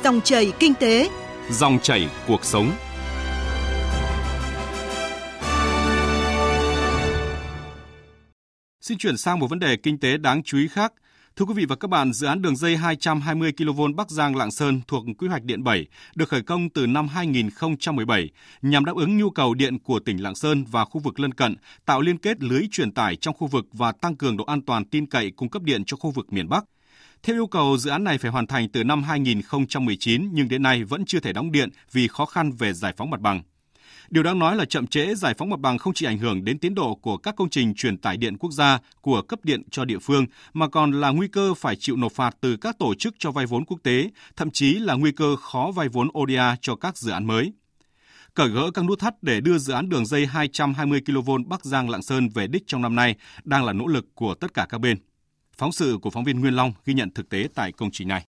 Dòng 0.05 0.21
chảy 0.21 0.53
kinh 0.59 0.75
tế, 0.75 1.11
dòng 1.51 1.79
chảy 1.83 2.09
cuộc 2.27 2.45
sống. 2.45 2.73
Xin 8.81 8.99
chuyển 8.99 9.17
sang 9.17 9.39
một 9.39 9.47
vấn 9.51 9.59
đề 9.59 9.77
kinh 9.77 9.99
tế 9.99 10.17
đáng 10.17 10.43
chú 10.43 10.59
ý 10.59 10.69
khác. 10.69 10.93
Thưa 11.39 11.45
quý 11.45 11.55
vị 11.55 11.65
và 11.65 11.77
các 11.77 11.89
bạn, 11.89 12.13
dự 12.13 12.27
án 12.27 12.43
đường 12.43 12.57
dây 12.57 12.77
220 12.77 13.53
kV 13.53 13.81
Bắc 13.97 14.11
Giang 14.11 14.37
Lạng 14.37 14.51
Sơn 14.51 14.81
thuộc 14.89 15.05
quy 15.19 15.29
hoạch 15.29 15.45
điện 15.45 15.65
7 15.65 15.87
được 16.15 16.29
khởi 16.29 16.43
công 16.43 16.71
từ 16.71 16.87
năm 16.87 17.09
2017 17.09 18.31
nhằm 18.63 18.85
đáp 18.85 18.97
ứng 18.97 19.19
nhu 19.19 19.31
cầu 19.31 19.55
điện 19.55 19.79
của 19.79 19.99
tỉnh 19.99 20.23
Lạng 20.23 20.35
Sơn 20.35 20.65
và 20.65 20.85
khu 20.85 21.01
vực 21.01 21.21
lân 21.21 21.35
cận, 21.35 21.57
tạo 21.85 22.01
liên 22.01 22.19
kết 22.19 22.43
lưới 22.43 22.63
truyền 22.71 22.93
tải 22.93 23.17
trong 23.17 23.35
khu 23.35 23.47
vực 23.47 23.67
và 23.73 23.93
tăng 23.93 24.17
cường 24.17 24.37
độ 24.37 24.45
an 24.45 24.63
toàn 24.63 24.85
tin 24.85 25.07
cậy 25.07 25.31
cung 25.31 25.49
cấp 25.49 25.63
điện 25.63 25.85
cho 25.87 25.97
khu 25.97 26.11
vực 26.11 26.33
miền 26.33 26.49
Bắc. 26.49 26.65
Theo 27.23 27.37
yêu 27.37 27.47
cầu, 27.47 27.77
dự 27.77 27.91
án 27.91 28.05
này 28.05 28.19
phải 28.19 28.31
hoàn 28.31 28.47
thành 28.47 28.69
từ 28.69 28.85
năm 28.85 29.03
2019 29.03 30.29
nhưng 30.33 30.49
đến 30.49 30.63
nay 30.63 30.85
vẫn 30.85 31.05
chưa 31.07 31.21
thể 31.21 31.33
đóng 31.33 31.53
điện 31.53 31.69
vì 31.93 32.09
khó 32.09 32.27
khăn 32.27 32.53
về 32.53 32.73
giải 32.73 32.93
phóng 32.97 33.11
mặt 33.11 33.21
bằng. 33.21 33.43
Điều 34.11 34.23
đáng 34.23 34.39
nói 34.39 34.57
là 34.57 34.65
chậm 34.65 34.87
trễ 34.87 35.15
giải 35.15 35.35
phóng 35.39 35.51
mặt 35.51 35.61
bằng 35.61 35.79
không 35.79 35.95
chỉ 35.95 36.07
ảnh 36.07 36.19
hưởng 36.19 36.45
đến 36.45 36.59
tiến 36.59 36.75
độ 36.75 36.95
của 36.95 37.17
các 37.17 37.37
công 37.37 37.51
trình 37.51 37.75
truyền 37.75 37.99
tải 37.99 38.17
điện 38.17 38.37
quốc 38.39 38.51
gia 38.53 38.79
của 39.01 39.23
cấp 39.23 39.45
điện 39.45 39.63
cho 39.71 39.85
địa 39.85 39.99
phương 39.99 40.27
mà 40.53 40.69
còn 40.69 40.93
là 40.93 41.11
nguy 41.11 41.29
cơ 41.29 41.55
phải 41.55 41.77
chịu 41.77 41.97
nộp 41.97 42.13
phạt 42.13 42.37
từ 42.41 42.57
các 42.57 42.79
tổ 42.79 42.95
chức 42.95 43.15
cho 43.19 43.31
vay 43.31 43.47
vốn 43.47 43.65
quốc 43.65 43.79
tế, 43.83 44.11
thậm 44.37 44.51
chí 44.51 44.75
là 44.75 44.95
nguy 44.95 45.13
cơ 45.13 45.37
khó 45.37 45.73
vay 45.75 45.89
vốn 45.89 46.09
ODA 46.19 46.57
cho 46.61 46.77
các 46.77 46.99
dự 46.99 47.13
án 47.13 47.27
mới. 47.27 47.53
Cởi 48.35 48.49
gỡ 48.49 48.71
các 48.75 48.85
nút 48.85 48.99
thắt 48.99 49.23
để 49.23 49.41
đưa 49.41 49.59
dự 49.59 49.73
án 49.73 49.89
đường 49.89 50.07
dây 50.07 50.27
220 50.27 51.01
kV 51.07 51.31
Bắc 51.47 51.65
Giang 51.65 51.91
Lạng 51.91 52.03
Sơn 52.03 52.29
về 52.29 52.47
đích 52.47 52.63
trong 52.67 52.83
năm 52.83 52.95
nay 52.95 53.15
đang 53.45 53.65
là 53.65 53.73
nỗ 53.73 53.87
lực 53.87 54.07
của 54.15 54.35
tất 54.35 54.55
cả 54.55 54.67
các 54.69 54.79
bên. 54.79 54.97
Phóng 55.59 55.73
sự 55.73 55.99
của 56.03 56.11
phóng 56.11 56.25
viên 56.25 56.41
Nguyên 56.41 56.57
Long 56.57 56.73
ghi 56.85 56.95
nhận 56.95 57.11
thực 57.11 57.29
tế 57.29 57.49
tại 57.55 57.73
công 57.73 57.91
trình 57.93 58.09
này. 58.09 58.25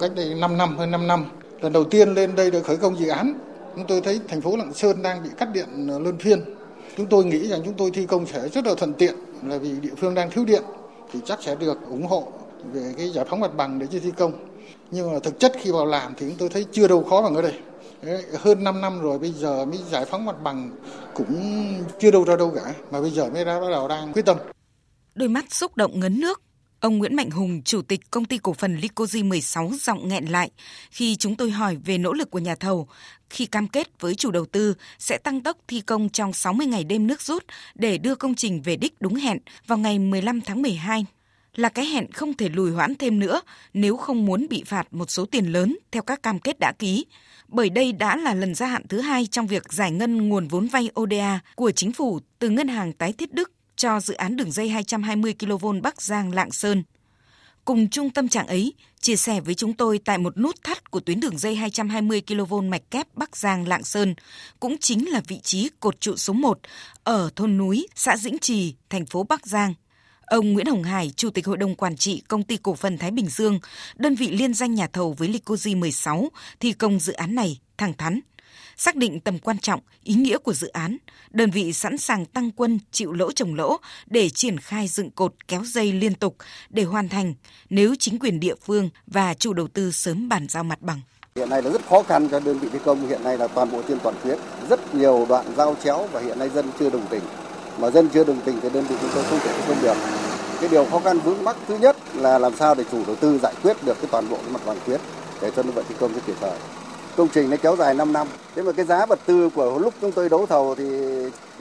Cách 0.00 0.10
đây 0.16 0.34
5 0.34 0.58
năm, 0.58 0.76
hơn 0.76 0.90
5 0.90 1.06
năm, 1.06 1.24
lần 1.60 1.72
đầu 1.72 1.84
tiên 1.84 2.08
lên 2.14 2.36
đây 2.36 2.50
được 2.50 2.64
khởi 2.64 2.76
công 2.76 2.98
dự 2.98 3.08
án 3.08 3.47
chúng 3.78 3.86
tôi 3.86 4.00
thấy 4.00 4.20
thành 4.28 4.40
phố 4.40 4.56
Lạng 4.56 4.74
Sơn 4.74 5.02
đang 5.02 5.22
bị 5.22 5.28
cắt 5.38 5.48
điện 5.52 5.86
ờ, 5.88 5.98
luân 5.98 6.18
phiên. 6.18 6.44
Chúng 6.96 7.06
tôi 7.06 7.24
nghĩ 7.24 7.48
rằng 7.48 7.60
chúng 7.64 7.74
tôi 7.74 7.90
thi 7.90 8.06
công 8.06 8.26
sẽ 8.26 8.48
rất 8.48 8.66
là 8.66 8.74
thuận 8.74 8.92
tiện 8.92 9.14
là 9.42 9.58
vì 9.58 9.80
địa 9.80 9.94
phương 9.96 10.14
đang 10.14 10.30
thiếu 10.30 10.44
điện 10.44 10.62
thì 11.12 11.20
chắc 11.24 11.42
sẽ 11.42 11.54
được 11.54 11.78
ủng 11.90 12.06
hộ 12.06 12.32
về 12.72 12.94
cái 12.96 13.10
giải 13.10 13.24
phóng 13.28 13.40
mặt 13.40 13.56
bằng 13.56 13.78
để 13.78 13.86
cho 13.90 13.98
thi 14.02 14.10
công. 14.16 14.32
Nhưng 14.90 15.12
mà 15.12 15.18
thực 15.18 15.40
chất 15.40 15.52
khi 15.60 15.70
vào 15.70 15.86
làm 15.86 16.14
thì 16.16 16.26
chúng 16.28 16.38
tôi 16.38 16.48
thấy 16.48 16.66
chưa 16.72 16.88
đâu 16.88 17.04
khó 17.04 17.22
bằng 17.22 17.34
ở 17.34 17.42
đây. 17.42 17.54
Đấy, 18.02 18.24
hơn 18.38 18.64
5 18.64 18.80
năm 18.80 19.00
rồi 19.00 19.18
bây 19.18 19.32
giờ 19.32 19.64
mới 19.64 19.78
giải 19.90 20.04
phóng 20.04 20.24
mặt 20.24 20.36
bằng 20.42 20.70
cũng 21.14 21.64
chưa 21.98 22.10
đâu 22.10 22.24
ra 22.24 22.36
đâu 22.36 22.52
cả 22.54 22.74
mà 22.90 23.00
bây 23.00 23.10
giờ 23.10 23.30
mới 23.30 23.44
ra 23.44 23.60
bắt 23.60 23.70
đầu 23.70 23.88
đang 23.88 24.12
quyết 24.12 24.26
tâm. 24.26 24.36
Đôi 25.14 25.28
mắt 25.28 25.44
xúc 25.50 25.76
động 25.76 26.00
ngấn 26.00 26.20
nước 26.20 26.42
Ông 26.80 26.98
Nguyễn 26.98 27.16
Mạnh 27.16 27.30
Hùng, 27.30 27.62
Chủ 27.62 27.82
tịch 27.82 28.00
Công 28.10 28.24
ty 28.24 28.38
Cổ 28.38 28.52
phần 28.52 28.76
Licozy 28.76 29.28
16 29.28 29.72
giọng 29.80 30.08
nghẹn 30.08 30.24
lại 30.24 30.50
khi 30.90 31.16
chúng 31.16 31.36
tôi 31.36 31.50
hỏi 31.50 31.76
về 31.76 31.98
nỗ 31.98 32.12
lực 32.12 32.30
của 32.30 32.38
nhà 32.38 32.54
thầu 32.54 32.88
khi 33.30 33.46
cam 33.46 33.68
kết 33.68 34.00
với 34.00 34.14
chủ 34.14 34.30
đầu 34.30 34.46
tư 34.46 34.74
sẽ 34.98 35.18
tăng 35.18 35.40
tốc 35.40 35.56
thi 35.68 35.80
công 35.80 36.08
trong 36.08 36.32
60 36.32 36.66
ngày 36.66 36.84
đêm 36.84 37.06
nước 37.06 37.22
rút 37.22 37.44
để 37.74 37.98
đưa 37.98 38.14
công 38.14 38.34
trình 38.34 38.62
về 38.62 38.76
đích 38.76 38.94
đúng 39.00 39.14
hẹn 39.14 39.38
vào 39.66 39.78
ngày 39.78 39.98
15 39.98 40.40
tháng 40.40 40.62
12 40.62 41.06
là 41.54 41.68
cái 41.68 41.84
hẹn 41.84 42.12
không 42.12 42.34
thể 42.34 42.48
lùi 42.48 42.70
hoãn 42.70 42.94
thêm 42.94 43.18
nữa 43.18 43.40
nếu 43.74 43.96
không 43.96 44.26
muốn 44.26 44.46
bị 44.50 44.64
phạt 44.66 44.94
một 44.94 45.10
số 45.10 45.24
tiền 45.24 45.46
lớn 45.46 45.76
theo 45.90 46.02
các 46.02 46.22
cam 46.22 46.38
kết 46.38 46.58
đã 46.58 46.72
ký. 46.72 47.06
Bởi 47.48 47.70
đây 47.70 47.92
đã 47.92 48.16
là 48.16 48.34
lần 48.34 48.54
gia 48.54 48.66
hạn 48.66 48.82
thứ 48.88 49.00
hai 49.00 49.26
trong 49.26 49.46
việc 49.46 49.72
giải 49.72 49.90
ngân 49.90 50.28
nguồn 50.28 50.48
vốn 50.48 50.66
vay 50.66 50.90
ODA 51.00 51.40
của 51.56 51.70
chính 51.70 51.92
phủ 51.92 52.20
từ 52.38 52.50
Ngân 52.50 52.68
hàng 52.68 52.92
Tái 52.92 53.12
thiết 53.12 53.34
Đức 53.34 53.52
cho 53.78 54.00
dự 54.00 54.14
án 54.14 54.36
đường 54.36 54.52
dây 54.52 54.68
220 54.68 55.34
kV 55.38 55.66
Bắc 55.82 56.02
Giang 56.02 56.34
Lạng 56.34 56.52
Sơn. 56.52 56.82
Cùng 57.64 57.88
chung 57.88 58.10
tâm 58.10 58.28
trạng 58.28 58.46
ấy, 58.46 58.74
chia 59.00 59.16
sẻ 59.16 59.40
với 59.40 59.54
chúng 59.54 59.74
tôi 59.74 59.98
tại 60.04 60.18
một 60.18 60.38
nút 60.38 60.62
thắt 60.62 60.90
của 60.90 61.00
tuyến 61.00 61.20
đường 61.20 61.38
dây 61.38 61.54
220 61.54 62.22
kV 62.26 62.54
mạch 62.54 62.90
kép 62.90 63.06
Bắc 63.14 63.36
Giang 63.36 63.68
Lạng 63.68 63.84
Sơn, 63.84 64.14
cũng 64.60 64.78
chính 64.78 65.10
là 65.10 65.20
vị 65.28 65.40
trí 65.42 65.68
cột 65.80 66.00
trụ 66.00 66.16
số 66.16 66.32
1 66.32 66.58
ở 67.04 67.30
thôn 67.36 67.56
núi, 67.56 67.86
xã 67.94 68.16
Dĩnh 68.16 68.38
Trì, 68.38 68.74
thành 68.90 69.06
phố 69.06 69.22
Bắc 69.22 69.46
Giang. 69.46 69.74
Ông 70.20 70.52
Nguyễn 70.52 70.66
Hồng 70.66 70.82
Hải, 70.82 71.12
Chủ 71.16 71.30
tịch 71.30 71.46
Hội 71.46 71.56
đồng 71.56 71.74
Quản 71.74 71.96
trị 71.96 72.22
Công 72.28 72.42
ty 72.42 72.56
Cổ 72.56 72.74
phần 72.74 72.98
Thái 72.98 73.10
Bình 73.10 73.28
Dương, 73.28 73.60
đơn 73.96 74.14
vị 74.14 74.30
liên 74.30 74.54
danh 74.54 74.74
nhà 74.74 74.86
thầu 74.86 75.12
với 75.12 75.28
Licoji 75.28 75.78
16, 75.78 76.28
thi 76.60 76.72
công 76.72 77.00
dự 77.00 77.12
án 77.12 77.34
này, 77.34 77.58
thẳng 77.78 77.92
thắn. 77.98 78.20
Xác 78.76 78.96
định 78.96 79.20
tầm 79.20 79.38
quan 79.38 79.58
trọng, 79.58 79.80
ý 80.02 80.14
nghĩa 80.14 80.38
của 80.38 80.52
dự 80.52 80.68
án, 80.68 80.96
đơn 81.30 81.50
vị 81.50 81.72
sẵn 81.72 81.98
sàng 81.98 82.26
tăng 82.26 82.50
quân 82.50 82.78
chịu 82.90 83.12
lỗ 83.12 83.32
trồng 83.32 83.54
lỗ 83.54 83.76
để 84.06 84.28
triển 84.28 84.58
khai 84.58 84.88
dựng 84.88 85.10
cột 85.10 85.34
kéo 85.48 85.62
dây 85.64 85.92
liên 85.92 86.14
tục 86.14 86.36
để 86.70 86.82
hoàn 86.82 87.08
thành 87.08 87.34
nếu 87.70 87.94
chính 87.98 88.18
quyền 88.18 88.40
địa 88.40 88.54
phương 88.64 88.90
và 89.06 89.34
chủ 89.34 89.52
đầu 89.52 89.68
tư 89.68 89.90
sớm 89.90 90.28
bàn 90.28 90.46
giao 90.48 90.64
mặt 90.64 90.82
bằng. 90.82 91.00
Hiện 91.36 91.50
nay 91.50 91.62
là 91.62 91.70
rất 91.70 91.86
khó 91.88 92.02
khăn 92.02 92.28
cho 92.28 92.40
đơn 92.40 92.58
vị 92.58 92.68
thi 92.72 92.78
công, 92.84 93.08
hiện 93.08 93.24
nay 93.24 93.38
là 93.38 93.48
toàn 93.48 93.70
bộ 93.72 93.82
trên 93.88 93.98
toàn 93.98 94.14
tuyến, 94.24 94.38
rất 94.70 94.94
nhiều 94.94 95.26
đoạn 95.28 95.46
giao 95.56 95.76
chéo 95.84 96.08
và 96.12 96.20
hiện 96.20 96.38
nay 96.38 96.48
dân 96.48 96.70
chưa 96.78 96.90
đồng 96.90 97.06
tình. 97.10 97.22
Mà 97.78 97.90
dân 97.90 98.08
chưa 98.08 98.24
đồng 98.24 98.40
tình 98.44 98.60
thì 98.62 98.68
đơn 98.70 98.84
vị 98.88 98.96
chúng 99.00 99.10
tôi 99.14 99.24
không 99.24 99.38
thể 99.40 99.52
thi 99.56 99.62
công 99.68 99.82
được. 99.82 99.96
Cái 100.60 100.68
điều 100.68 100.84
khó 100.84 101.00
khăn 101.00 101.18
vướng 101.18 101.44
mắc 101.44 101.56
thứ 101.68 101.78
nhất 101.78 101.96
là 102.14 102.38
làm 102.38 102.56
sao 102.56 102.74
để 102.74 102.84
chủ 102.92 103.04
đầu 103.06 103.16
tư 103.16 103.38
giải 103.42 103.54
quyết 103.62 103.76
được 103.84 103.96
cái 104.00 104.08
toàn 104.10 104.28
bộ 104.28 104.36
cái 104.36 104.50
mặt 104.50 104.60
bằng 104.66 104.78
tuyến 104.86 105.00
để 105.42 105.50
cho 105.56 105.62
đơn 105.62 105.72
vị 105.72 105.82
thi 105.88 105.94
công 106.00 106.12
cái 106.12 106.22
kịp 106.26 106.36
thời. 106.40 106.58
Công 107.18 107.28
trình 107.28 107.50
nó 107.50 107.56
kéo 107.62 107.76
dài 107.76 107.94
5 107.94 108.12
năm. 108.12 108.26
Thế 108.54 108.62
mà 108.62 108.72
cái 108.72 108.86
giá 108.86 109.06
vật 109.06 109.18
tư 109.26 109.50
của 109.54 109.78
lúc 109.78 109.94
chúng 110.00 110.12
tôi 110.12 110.28
đấu 110.28 110.46
thầu 110.46 110.74
thì 110.74 110.84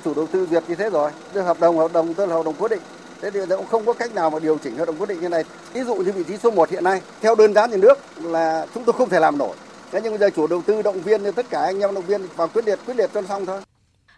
chủ 0.06 0.14
đầu 0.14 0.28
tư 0.28 0.48
duyệt 0.52 0.64
như 0.68 0.76
thế 0.76 0.90
rồi. 0.90 1.12
Cái 1.34 1.44
hợp 1.44 1.60
đồng 1.60 1.78
hợp 1.78 1.94
đồng 1.94 2.14
tức 2.14 2.26
là 2.26 2.36
hợp 2.36 2.46
đồng 2.46 2.54
quyết 2.54 2.72
định. 2.72 2.80
Thế 3.22 3.32
thì 3.32 3.40
cũng 3.50 3.66
không 3.66 3.86
có 3.86 3.94
cách 3.94 4.16
nào 4.16 4.30
mà 4.30 4.40
điều 4.40 4.58
chỉnh 4.58 4.78
hợp 4.78 4.86
đồng 4.86 4.98
quyết 4.98 5.10
định 5.10 5.22
như 5.22 5.30
này. 5.30 5.44
Ví 5.74 5.84
dụ 5.84 5.96
như 5.96 6.12
vị 6.12 6.24
trí 6.28 6.38
số 6.38 6.52
1 6.52 6.70
hiện 6.70 6.84
nay, 6.84 7.02
theo 7.22 7.36
đơn 7.36 7.54
giá 7.54 7.66
nhà 7.66 7.78
nước 7.78 7.98
là 8.24 8.66
chúng 8.74 8.84
tôi 8.84 8.94
không 8.94 9.10
thể 9.10 9.20
làm 9.20 9.38
nổi. 9.38 9.56
Thế 9.92 10.00
nhưng 10.04 10.12
bây 10.12 10.20
giờ 10.20 10.30
chủ 10.36 10.48
đầu 10.48 10.62
tư, 10.66 10.82
động 10.82 11.02
viên 11.02 11.24
thì 11.24 11.32
tất 11.32 11.46
cả 11.50 11.62
anh 11.62 11.80
em 11.80 11.96
động 11.96 12.06
viên 12.08 12.28
vào 12.36 12.48
quyết 12.48 12.66
liệt 12.66 12.80
quyết 12.86 12.98
liệt 12.98 13.10
cho 13.14 13.22
xong 13.30 13.46
thôi. 13.46 13.62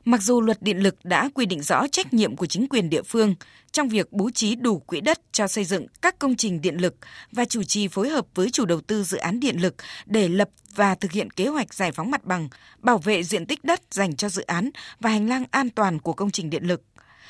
Mặc 0.10 0.22
dù 0.22 0.42
luật 0.42 0.62
điện 0.62 0.78
lực 0.78 0.96
đã 1.04 1.30
quy 1.34 1.46
định 1.46 1.62
rõ 1.62 1.88
trách 1.88 2.14
nhiệm 2.14 2.36
của 2.36 2.46
chính 2.46 2.68
quyền 2.68 2.90
địa 2.90 3.02
phương 3.04 3.36
trong 3.72 3.90
việc 3.90 4.12
bố 4.12 4.30
trí 4.30 4.56
đủ 4.56 4.80
quỹ 4.80 5.02
đất 5.02 5.20
cho 5.32 5.48
xây 5.48 5.66
dựng 5.66 5.88
các 6.02 6.20
công 6.20 6.36
trình 6.36 6.62
điện 6.62 6.76
lực 6.76 6.96
và 7.32 7.46
chủ 7.46 7.64
trì 7.64 7.88
phối 7.88 8.10
hợp 8.10 8.26
với 8.36 8.50
chủ 8.52 8.66
đầu 8.66 8.82
tư 8.82 9.04
dự 9.04 9.18
án 9.18 9.40
điện 9.40 9.62
lực 9.62 9.76
để 10.06 10.28
lập 10.28 10.50
và 10.76 10.96
thực 10.96 11.12
hiện 11.12 11.32
kế 11.32 11.48
hoạch 11.48 11.74
giải 11.74 11.92
phóng 11.92 12.12
mặt 12.12 12.26
bằng, 12.26 12.50
bảo 12.80 12.98
vệ 12.98 13.24
diện 13.24 13.46
tích 13.46 13.64
đất 13.64 13.82
dành 13.92 14.16
cho 14.16 14.30
dự 14.30 14.42
án 14.42 14.70
và 15.00 15.10
hành 15.10 15.30
lang 15.30 15.46
an 15.52 15.70
toàn 15.70 16.00
của 16.00 16.14
công 16.14 16.32
trình 16.32 16.50
điện 16.50 16.64
lực. 16.64 16.82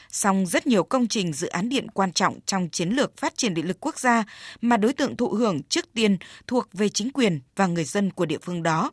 Song 0.10 0.46
rất 0.46 0.68
nhiều 0.68 0.84
công 0.84 1.08
trình 1.08 1.34
dự 1.34 1.48
án 1.48 1.70
điện 1.70 1.88
quan 1.94 2.14
trọng 2.14 2.40
trong 2.46 2.70
chiến 2.72 2.90
lược 2.90 3.18
phát 3.18 3.38
triển 3.38 3.54
điện 3.54 3.68
lực 3.68 3.78
quốc 3.80 4.00
gia 4.00 4.24
mà 4.62 4.78
đối 4.78 4.94
tượng 4.94 5.16
thụ 5.18 5.30
hưởng 5.30 5.64
trước 5.64 5.94
tiên 5.94 6.18
thuộc 6.48 6.68
về 6.74 6.90
chính 6.90 7.12
quyền 7.12 7.40
và 7.56 7.68
người 7.68 7.86
dân 7.86 8.12
của 8.12 8.26
địa 8.26 8.40
phương 8.42 8.64
đó 8.64 8.92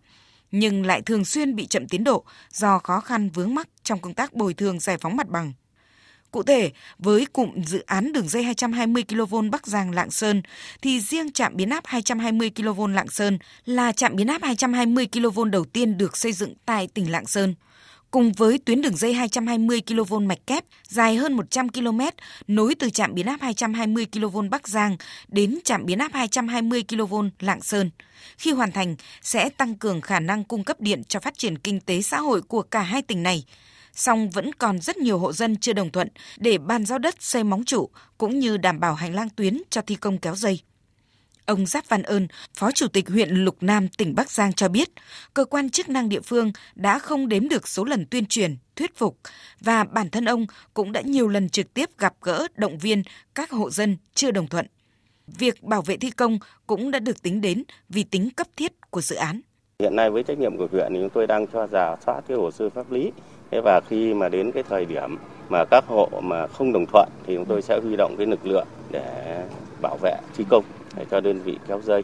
nhưng 0.50 0.86
lại 0.86 1.02
thường 1.02 1.24
xuyên 1.24 1.54
bị 1.54 1.66
chậm 1.66 1.88
tiến 1.88 2.04
độ 2.04 2.24
do 2.52 2.78
khó 2.78 3.00
khăn 3.00 3.30
vướng 3.30 3.54
mắc 3.54 3.68
trong 3.86 3.98
công 3.98 4.14
tác 4.14 4.32
bồi 4.32 4.54
thường 4.54 4.80
giải 4.80 4.98
phóng 4.98 5.16
mặt 5.16 5.28
bằng. 5.28 5.52
Cụ 6.30 6.42
thể, 6.42 6.70
với 6.98 7.26
cụm 7.26 7.62
dự 7.62 7.82
án 7.86 8.12
đường 8.12 8.28
dây 8.28 8.42
220 8.42 9.04
kV 9.08 9.36
Bắc 9.50 9.66
Giang 9.66 9.90
Lạng 9.90 10.10
Sơn 10.10 10.42
thì 10.82 11.00
riêng 11.00 11.32
trạm 11.32 11.56
biến 11.56 11.70
áp 11.70 11.86
220 11.86 12.50
kV 12.50 12.86
Lạng 12.86 13.08
Sơn 13.08 13.38
là 13.64 13.92
trạm 13.92 14.16
biến 14.16 14.26
áp 14.26 14.42
220 14.42 15.06
kV 15.12 15.40
đầu 15.52 15.64
tiên 15.64 15.98
được 15.98 16.16
xây 16.16 16.32
dựng 16.32 16.54
tại 16.66 16.88
tỉnh 16.94 17.10
Lạng 17.10 17.26
Sơn. 17.26 17.54
Cùng 18.10 18.32
với 18.32 18.58
tuyến 18.58 18.82
đường 18.82 18.96
dây 18.96 19.14
220 19.14 19.80
kV 19.86 20.14
mạch 20.14 20.46
kép 20.46 20.64
dài 20.88 21.16
hơn 21.16 21.32
100 21.32 21.68
km 21.68 22.00
nối 22.46 22.74
từ 22.74 22.90
trạm 22.90 23.14
biến 23.14 23.26
áp 23.26 23.40
220 23.40 24.06
kV 24.12 24.38
Bắc 24.50 24.68
Giang 24.68 24.96
đến 25.28 25.58
trạm 25.64 25.86
biến 25.86 25.98
áp 25.98 26.12
220 26.14 26.84
kV 26.88 27.14
Lạng 27.40 27.62
Sơn. 27.62 27.90
Khi 28.38 28.52
hoàn 28.52 28.72
thành 28.72 28.96
sẽ 29.22 29.48
tăng 29.48 29.74
cường 29.74 30.00
khả 30.00 30.20
năng 30.20 30.44
cung 30.44 30.64
cấp 30.64 30.80
điện 30.80 31.02
cho 31.08 31.20
phát 31.20 31.38
triển 31.38 31.58
kinh 31.58 31.80
tế 31.80 32.02
xã 32.02 32.20
hội 32.20 32.42
của 32.42 32.62
cả 32.62 32.82
hai 32.82 33.02
tỉnh 33.02 33.22
này 33.22 33.44
song 33.96 34.30
vẫn 34.30 34.52
còn 34.52 34.80
rất 34.80 34.96
nhiều 34.96 35.18
hộ 35.18 35.32
dân 35.32 35.56
chưa 35.56 35.72
đồng 35.72 35.90
thuận 35.90 36.08
để 36.38 36.58
bàn 36.58 36.86
giao 36.86 36.98
đất 36.98 37.14
xây 37.18 37.44
móng 37.44 37.64
trụ 37.64 37.88
cũng 38.18 38.38
như 38.38 38.56
đảm 38.56 38.80
bảo 38.80 38.94
hành 38.94 39.14
lang 39.14 39.28
tuyến 39.30 39.62
cho 39.70 39.80
thi 39.80 39.94
công 39.94 40.18
kéo 40.18 40.34
dây. 40.34 40.60
Ông 41.46 41.66
Giáp 41.66 41.88
Văn 41.88 42.02
Ơn, 42.02 42.28
Phó 42.54 42.70
Chủ 42.70 42.88
tịch 42.88 43.08
huyện 43.08 43.30
Lục 43.30 43.56
Nam, 43.60 43.88
tỉnh 43.88 44.14
Bắc 44.14 44.30
Giang 44.30 44.52
cho 44.52 44.68
biết, 44.68 44.88
cơ 45.34 45.44
quan 45.44 45.70
chức 45.70 45.88
năng 45.88 46.08
địa 46.08 46.20
phương 46.20 46.52
đã 46.74 46.98
không 46.98 47.28
đếm 47.28 47.48
được 47.48 47.68
số 47.68 47.84
lần 47.84 48.06
tuyên 48.06 48.26
truyền, 48.26 48.56
thuyết 48.76 48.96
phục 48.96 49.18
và 49.60 49.84
bản 49.84 50.10
thân 50.10 50.24
ông 50.24 50.46
cũng 50.74 50.92
đã 50.92 51.00
nhiều 51.00 51.28
lần 51.28 51.48
trực 51.48 51.74
tiếp 51.74 51.90
gặp 51.98 52.14
gỡ, 52.20 52.46
động 52.56 52.78
viên 52.78 53.02
các 53.34 53.50
hộ 53.50 53.70
dân 53.70 53.96
chưa 54.14 54.30
đồng 54.30 54.48
thuận. 54.48 54.66
Việc 55.26 55.62
bảo 55.62 55.82
vệ 55.82 55.96
thi 55.96 56.10
công 56.10 56.38
cũng 56.66 56.90
đã 56.90 56.98
được 56.98 57.22
tính 57.22 57.40
đến 57.40 57.64
vì 57.88 58.02
tính 58.02 58.30
cấp 58.30 58.46
thiết 58.56 58.72
của 58.90 59.00
dự 59.00 59.16
án. 59.16 59.40
Hiện 59.78 59.96
nay 59.96 60.10
với 60.10 60.22
trách 60.22 60.38
nhiệm 60.38 60.56
của 60.58 60.68
huyện 60.72 60.92
thì 60.94 61.00
chúng 61.00 61.10
tôi 61.10 61.26
đang 61.26 61.46
cho 61.52 61.66
giả 61.66 61.96
soát 62.06 62.20
cái 62.28 62.36
hồ 62.36 62.50
sơ 62.50 62.70
pháp 62.70 62.92
lý 62.92 63.12
Thế 63.50 63.60
và 63.60 63.80
khi 63.88 64.14
mà 64.14 64.28
đến 64.28 64.52
cái 64.52 64.62
thời 64.62 64.84
điểm 64.84 65.16
mà 65.48 65.64
các 65.70 65.84
hộ 65.86 66.08
mà 66.22 66.46
không 66.46 66.72
đồng 66.72 66.86
thuận 66.92 67.08
thì 67.26 67.34
chúng 67.34 67.44
tôi 67.44 67.62
sẽ 67.62 67.80
huy 67.82 67.96
động 67.96 68.14
cái 68.18 68.26
lực 68.26 68.46
lượng 68.46 68.66
để 68.90 69.44
bảo 69.82 69.96
vệ 70.02 70.16
thi 70.36 70.44
công 70.48 70.64
để 70.96 71.04
cho 71.10 71.20
đơn 71.20 71.40
vị 71.44 71.58
kéo 71.68 71.80
dây. 71.84 72.02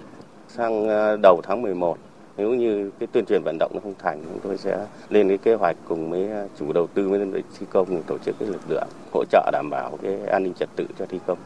Sang 0.49 0.89
ờ, 0.89 1.17
đầu 1.23 1.41
tháng 1.45 1.63
11 1.63 1.99
nếu 2.37 2.55
như 2.55 2.91
cái 2.99 3.07
tuyên 3.13 3.25
truyền 3.27 3.43
vận 3.45 3.57
động 3.59 3.73
nó 3.75 3.81
không 3.81 3.95
thành, 3.99 4.25
chúng 4.25 4.41
tôi 4.43 4.59
sẽ 4.59 4.87
lên 5.09 5.29
cái 5.29 5.39
kế 5.39 5.55
hoạch 5.55 5.77
cùng 5.85 6.11
với 6.11 6.29
ờ, 6.29 6.49
chủ 6.59 6.73
đầu 6.73 6.87
tư 6.87 7.09
với 7.09 7.19
đơn 7.19 7.31
vị 7.31 7.43
thi 7.59 7.67
công 7.71 8.03
tổ 8.03 8.19
chức 8.19 8.37
cái 8.39 8.49
lực 8.49 8.63
lượng 8.69 8.89
hỗ 9.13 9.25
trợ 9.25 9.51
đảm 9.53 9.71
bảo 9.71 9.99
cái 10.03 10.27
an 10.27 10.43
ninh 10.43 10.55
trật 10.55 10.69
tự 10.77 10.87
cho 10.99 11.07
thi 11.07 11.19
công. 11.27 11.39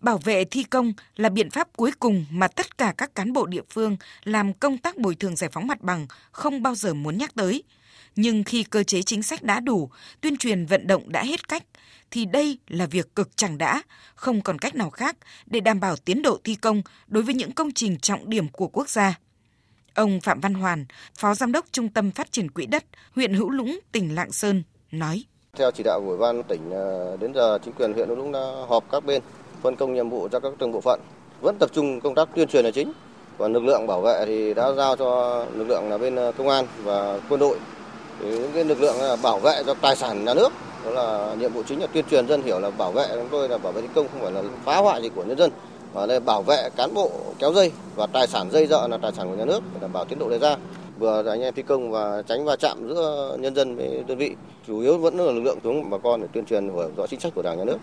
Bảo 0.00 0.18
vệ 0.18 0.44
thi 0.44 0.62
công 0.62 0.92
là 1.16 1.28
biện 1.28 1.50
pháp 1.50 1.68
cuối 1.76 1.90
cùng 2.00 2.24
mà 2.30 2.48
tất 2.48 2.78
cả 2.78 2.94
các 2.96 3.14
cán 3.14 3.32
bộ 3.32 3.46
địa 3.46 3.62
phương 3.70 3.96
làm 4.24 4.52
công 4.52 4.78
tác 4.78 4.96
bồi 4.96 5.14
thường 5.14 5.36
giải 5.36 5.50
phóng 5.52 5.66
mặt 5.66 5.80
bằng 5.80 6.06
không 6.32 6.62
bao 6.62 6.74
giờ 6.74 6.94
muốn 6.94 7.18
nhắc 7.18 7.30
tới. 7.34 7.62
Nhưng 8.16 8.44
khi 8.44 8.62
cơ 8.62 8.82
chế 8.82 9.02
chính 9.02 9.22
sách 9.22 9.42
đã 9.42 9.60
đủ, 9.60 9.90
tuyên 10.20 10.36
truyền 10.36 10.66
vận 10.66 10.86
động 10.86 11.02
đã 11.06 11.24
hết 11.24 11.48
cách, 11.48 11.62
thì 12.10 12.24
đây 12.24 12.58
là 12.68 12.86
việc 12.86 13.14
cực 13.14 13.36
chẳng 13.36 13.58
đã, 13.58 13.82
không 14.14 14.42
còn 14.42 14.58
cách 14.58 14.74
nào 14.74 14.90
khác 14.90 15.16
để 15.46 15.60
đảm 15.60 15.80
bảo 15.80 15.96
tiến 15.96 16.22
độ 16.22 16.38
thi 16.44 16.54
công 16.54 16.82
đối 17.06 17.22
với 17.22 17.34
những 17.34 17.52
công 17.52 17.72
trình 17.72 17.98
trọng 17.98 18.30
điểm 18.30 18.48
của 18.48 18.68
quốc 18.68 18.88
gia. 18.88 19.18
Ông 19.94 20.20
Phạm 20.20 20.40
Văn 20.40 20.54
Hoàn, 20.54 20.86
Phó 21.18 21.34
Giám 21.34 21.52
đốc 21.52 21.64
Trung 21.72 21.88
tâm 21.88 22.10
Phát 22.10 22.32
triển 22.32 22.50
Quỹ 22.50 22.66
đất, 22.66 22.84
huyện 23.14 23.34
Hữu 23.34 23.50
Lũng, 23.50 23.80
tỉnh 23.92 24.14
Lạng 24.14 24.32
Sơn, 24.32 24.62
nói. 24.90 25.24
Theo 25.56 25.70
chỉ 25.70 25.82
đạo 25.82 26.00
của 26.00 26.08
Ủy 26.08 26.18
ban 26.18 26.42
tỉnh, 26.42 26.70
ờ, 26.70 27.16
đến 27.20 27.34
giờ 27.34 27.58
chính 27.64 27.74
quyền 27.74 27.92
huyện 27.92 28.08
Hữu 28.08 28.16
Lũng 28.16 28.32
đã 28.32 28.40
họp 28.68 28.84
các 28.90 29.04
bên, 29.04 29.22
phân 29.62 29.76
công 29.76 29.94
nhiệm 29.94 30.10
vụ 30.10 30.28
cho 30.32 30.40
các 30.40 30.52
từng 30.58 30.72
bộ 30.72 30.80
phận, 30.80 31.00
vẫn 31.40 31.56
tập 31.60 31.70
trung 31.72 32.00
công 32.00 32.14
tác 32.14 32.28
tuyên 32.34 32.48
truyền 32.48 32.64
là 32.64 32.70
chính. 32.70 32.92
Còn 33.38 33.52
lực 33.52 33.62
lượng 33.62 33.86
bảo 33.86 34.00
vệ 34.00 34.24
thì 34.26 34.54
đã 34.54 34.72
giao 34.72 34.96
cho 34.96 35.44
lực 35.54 35.68
lượng 35.68 35.90
là 35.90 35.98
bên 35.98 36.16
ờ, 36.16 36.32
công 36.32 36.48
an 36.48 36.66
và 36.82 37.20
quân 37.28 37.40
đội 37.40 37.58
những 38.22 38.50
cái 38.54 38.64
lực 38.64 38.80
lượng 38.80 39.00
à, 39.00 39.16
bảo 39.16 39.38
vệ 39.38 39.62
cho 39.66 39.74
tài 39.74 39.96
sản 39.96 40.24
nhà 40.24 40.34
nước 40.34 40.52
đó 40.84 40.90
là 40.90 41.34
nhiệm 41.34 41.52
vụ 41.52 41.62
chính 41.68 41.80
là 41.80 41.86
tuyên 41.86 42.04
truyền 42.10 42.28
dân 42.28 42.42
hiểu 42.42 42.60
là 42.60 42.70
bảo 42.70 42.92
vệ 42.92 43.08
chúng 43.14 43.28
tôi 43.30 43.48
là 43.48 43.58
bảo 43.58 43.72
vệ 43.72 43.82
thi 43.82 43.88
công 43.94 44.08
không 44.08 44.20
phải 44.22 44.32
là 44.32 44.42
phá 44.64 44.76
hoại 44.76 45.02
gì 45.02 45.08
của 45.14 45.24
nhân 45.24 45.38
dân. 45.38 45.50
Và 45.92 46.06
đây 46.06 46.20
bảo 46.20 46.42
vệ 46.42 46.70
cán 46.76 46.94
bộ 46.94 47.10
kéo 47.38 47.52
dây 47.52 47.72
và 47.94 48.06
tài 48.06 48.26
sản 48.26 48.50
dây 48.50 48.66
dợ 48.66 48.88
là 48.88 48.98
tài 49.02 49.12
sản 49.12 49.28
của 49.28 49.36
nhà 49.36 49.44
nước 49.44 49.60
để 49.74 49.80
đảm 49.80 49.92
bảo 49.92 50.04
tiến 50.04 50.18
độ 50.18 50.30
đề 50.30 50.38
ra. 50.38 50.56
Vừa 50.98 51.22
là 51.22 51.32
anh 51.32 51.40
em 51.40 51.54
thi 51.54 51.62
công 51.62 51.90
và 51.90 52.22
tránh 52.28 52.44
va 52.44 52.56
chạm 52.56 52.88
giữa 52.88 53.36
nhân 53.40 53.54
dân 53.54 53.76
với 53.76 54.04
đơn 54.06 54.18
vị 54.18 54.34
chủ 54.66 54.80
yếu 54.80 54.98
vẫn 54.98 55.18
là 55.18 55.32
lực 55.32 55.40
lượng 55.40 55.58
xuống 55.64 55.90
bà 55.90 55.98
con 55.98 56.20
để 56.20 56.28
tuyên 56.32 56.44
truyền 56.44 56.64
hiểu 56.64 56.90
rõ 56.96 57.06
chính 57.06 57.20
sách 57.20 57.32
của 57.34 57.42
đảng 57.42 57.58
nhà 57.58 57.64
nước. 57.64 57.78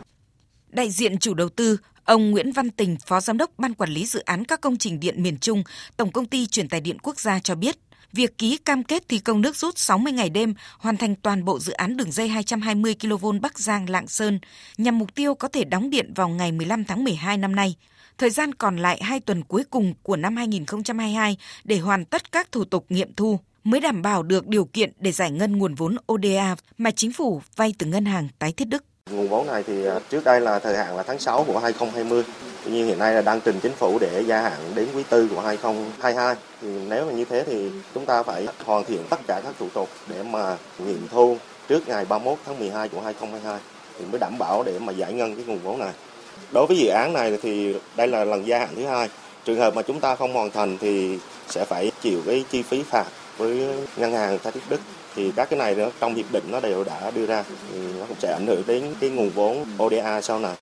Đại 0.69 0.89
diện 0.89 1.17
chủ 1.17 1.33
đầu 1.33 1.49
tư, 1.49 1.77
ông 2.05 2.31
Nguyễn 2.31 2.51
Văn 2.51 2.69
Tình, 2.69 2.97
Phó 3.05 3.19
Giám 3.19 3.37
đốc 3.37 3.49
Ban 3.57 3.73
Quản 3.73 3.89
lý 3.89 4.05
Dự 4.05 4.19
án 4.19 4.45
các 4.45 4.61
công 4.61 4.77
trình 4.77 4.99
điện 4.99 5.23
miền 5.23 5.37
Trung, 5.37 5.63
Tổng 5.97 6.11
Công 6.11 6.25
ty 6.25 6.47
Truyền 6.47 6.69
tải 6.69 6.81
điện 6.81 6.97
quốc 6.99 7.19
gia 7.19 7.39
cho 7.39 7.55
biết, 7.55 7.75
việc 8.13 8.37
ký 8.37 8.57
cam 8.57 8.83
kết 8.83 9.03
thi 9.09 9.19
công 9.19 9.41
nước 9.41 9.55
rút 9.55 9.77
60 9.77 10.13
ngày 10.13 10.29
đêm, 10.29 10.53
hoàn 10.79 10.97
thành 10.97 11.15
toàn 11.15 11.45
bộ 11.45 11.59
dự 11.59 11.73
án 11.73 11.97
đường 11.97 12.11
dây 12.11 12.27
220 12.27 12.95
kV 13.01 13.25
Bắc 13.41 13.59
Giang 13.59 13.89
Lạng 13.89 14.07
Sơn 14.07 14.39
nhằm 14.77 14.99
mục 14.99 15.15
tiêu 15.15 15.35
có 15.35 15.47
thể 15.47 15.63
đóng 15.63 15.89
điện 15.89 16.13
vào 16.15 16.29
ngày 16.29 16.51
15 16.51 16.85
tháng 16.85 17.03
12 17.03 17.37
năm 17.37 17.55
nay. 17.55 17.75
Thời 18.17 18.29
gian 18.29 18.53
còn 18.53 18.77
lại 18.77 18.99
2 19.03 19.19
tuần 19.19 19.43
cuối 19.43 19.63
cùng 19.69 19.93
của 20.03 20.15
năm 20.15 20.35
2022 20.35 21.37
để 21.63 21.77
hoàn 21.77 22.05
tất 22.05 22.31
các 22.31 22.51
thủ 22.51 22.63
tục 22.63 22.85
nghiệm 22.89 23.13
thu 23.13 23.39
mới 23.63 23.79
đảm 23.79 24.01
bảo 24.01 24.23
được 24.23 24.47
điều 24.47 24.65
kiện 24.65 24.91
để 24.99 25.11
giải 25.11 25.31
ngân 25.31 25.57
nguồn 25.57 25.75
vốn 25.75 25.95
ODA 26.13 26.55
mà 26.77 26.91
chính 26.91 27.11
phủ 27.11 27.41
vay 27.55 27.73
từ 27.79 27.85
ngân 27.85 28.05
hàng 28.05 28.27
tái 28.39 28.51
thiết 28.51 28.65
Đức. 28.65 28.83
Nguồn 29.11 29.27
vốn 29.27 29.47
này 29.47 29.63
thì 29.67 29.85
à, 29.85 29.99
trước 30.09 30.23
đây 30.23 30.41
là 30.41 30.59
thời 30.59 30.77
hạn 30.77 30.95
là 30.95 31.03
tháng 31.03 31.19
6 31.19 31.43
của 31.43 31.59
2020. 31.59 32.23
Tuy 32.65 32.71
nhiên 32.71 32.87
hiện 32.87 32.99
nay 32.99 33.13
là 33.13 33.21
đang 33.21 33.41
trình 33.41 33.59
chính 33.59 33.71
phủ 33.71 33.99
để 33.99 34.23
gia 34.27 34.41
hạn 34.41 34.59
đến 34.75 34.87
quý 34.95 35.03
tư 35.09 35.27
của 35.35 35.41
2022. 35.41 36.35
Thì 36.61 36.67
nếu 36.89 37.05
mà 37.05 37.11
như 37.11 37.25
thế 37.25 37.43
thì 37.43 37.71
chúng 37.93 38.05
ta 38.05 38.23
phải 38.23 38.47
hoàn 38.65 38.83
thiện 38.83 39.03
tất 39.09 39.19
cả 39.27 39.41
các 39.43 39.53
thủ 39.59 39.67
tục 39.73 39.89
để 40.07 40.23
mà 40.23 40.57
nghiệm 40.79 41.07
thu 41.11 41.37
trước 41.67 41.87
ngày 41.87 42.05
31 42.05 42.37
tháng 42.45 42.59
12 42.59 42.89
của 42.89 43.01
2022 43.01 43.59
thì 43.99 44.05
mới 44.11 44.19
đảm 44.19 44.37
bảo 44.37 44.63
để 44.63 44.79
mà 44.79 44.93
giải 44.93 45.13
ngân 45.13 45.35
cái 45.35 45.43
nguồn 45.47 45.59
vốn 45.59 45.79
này. 45.79 45.93
Đối 46.53 46.65
với 46.67 46.77
dự 46.77 46.87
án 46.87 47.13
này 47.13 47.37
thì 47.41 47.75
đây 47.95 48.07
là 48.07 48.25
lần 48.25 48.47
gia 48.47 48.59
hạn 48.59 48.69
thứ 48.75 48.85
hai. 48.85 49.09
Trường 49.45 49.59
hợp 49.59 49.75
mà 49.75 49.81
chúng 49.81 49.99
ta 49.99 50.15
không 50.15 50.33
hoàn 50.33 50.51
thành 50.51 50.77
thì 50.77 51.17
sẽ 51.49 51.65
phải 51.65 51.91
chịu 52.01 52.21
cái 52.25 52.43
chi 52.51 52.63
phí 52.63 52.83
phạt 52.83 53.05
với 53.37 53.67
ngân 53.97 54.11
hàng 54.11 54.39
Thái 54.43 54.51
Thiết 54.51 54.61
Đức 54.69 54.79
thì 55.15 55.31
các 55.35 55.49
cái 55.49 55.59
này 55.59 55.75
nữa, 55.75 55.89
trong 55.99 56.15
hiệp 56.15 56.25
định 56.31 56.43
nó 56.51 56.59
đều 56.59 56.83
đã 56.83 57.11
đưa 57.11 57.25
ra, 57.25 57.43
thì 57.71 57.79
nó 57.99 58.05
cũng 58.07 58.17
sẽ 58.19 58.33
ảnh 58.33 58.47
hưởng 58.47 58.63
đến 58.67 58.83
cái 58.99 59.09
nguồn 59.09 59.29
vốn 59.29 59.65
ODA 59.83 60.21
sau 60.21 60.39
này. 60.39 60.55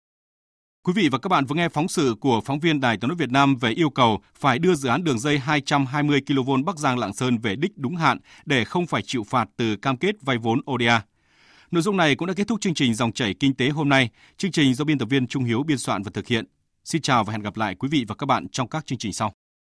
Quý 0.85 0.93
vị 0.93 1.09
và 1.09 1.17
các 1.17 1.29
bạn 1.29 1.45
vừa 1.45 1.55
nghe 1.55 1.69
phóng 1.69 1.87
sự 1.87 2.15
của 2.19 2.41
phóng 2.41 2.59
viên 2.59 2.79
Đài 2.79 2.97
Tiếng 2.97 3.07
nói 3.07 3.15
Việt 3.15 3.31
Nam 3.31 3.55
về 3.55 3.69
yêu 3.69 3.89
cầu 3.89 4.21
phải 4.35 4.59
đưa 4.59 4.75
dự 4.75 4.89
án 4.89 5.03
đường 5.03 5.19
dây 5.19 5.39
220 5.39 6.21
kV 6.27 6.51
Bắc 6.65 6.77
Giang 6.77 6.97
Lạng 6.97 7.13
Sơn 7.13 7.37
về 7.37 7.55
đích 7.55 7.77
đúng 7.77 7.95
hạn 7.95 8.17
để 8.45 8.65
không 8.65 8.87
phải 8.87 9.01
chịu 9.01 9.23
phạt 9.23 9.49
từ 9.57 9.75
cam 9.75 9.97
kết 9.97 10.15
vay 10.21 10.37
vốn 10.37 10.61
ODA. 10.71 11.01
Nội 11.71 11.81
dung 11.81 11.97
này 11.97 12.15
cũng 12.15 12.27
đã 12.27 12.33
kết 12.33 12.47
thúc 12.47 12.61
chương 12.61 12.73
trình 12.73 12.93
dòng 12.93 13.11
chảy 13.11 13.33
kinh 13.33 13.53
tế 13.53 13.69
hôm 13.69 13.89
nay. 13.89 14.09
Chương 14.37 14.51
trình 14.51 14.73
do 14.73 14.85
biên 14.85 14.97
tập 14.97 15.05
viên 15.09 15.27
Trung 15.27 15.43
Hiếu 15.43 15.63
biên 15.63 15.77
soạn 15.77 16.03
và 16.03 16.11
thực 16.13 16.27
hiện. 16.27 16.45
Xin 16.83 17.01
chào 17.01 17.23
và 17.23 17.31
hẹn 17.31 17.41
gặp 17.41 17.57
lại 17.57 17.75
quý 17.75 17.89
vị 17.91 18.05
và 18.07 18.15
các 18.15 18.25
bạn 18.25 18.47
trong 18.49 18.69
các 18.69 18.85
chương 18.85 18.97
trình 18.97 19.13
sau. 19.13 19.33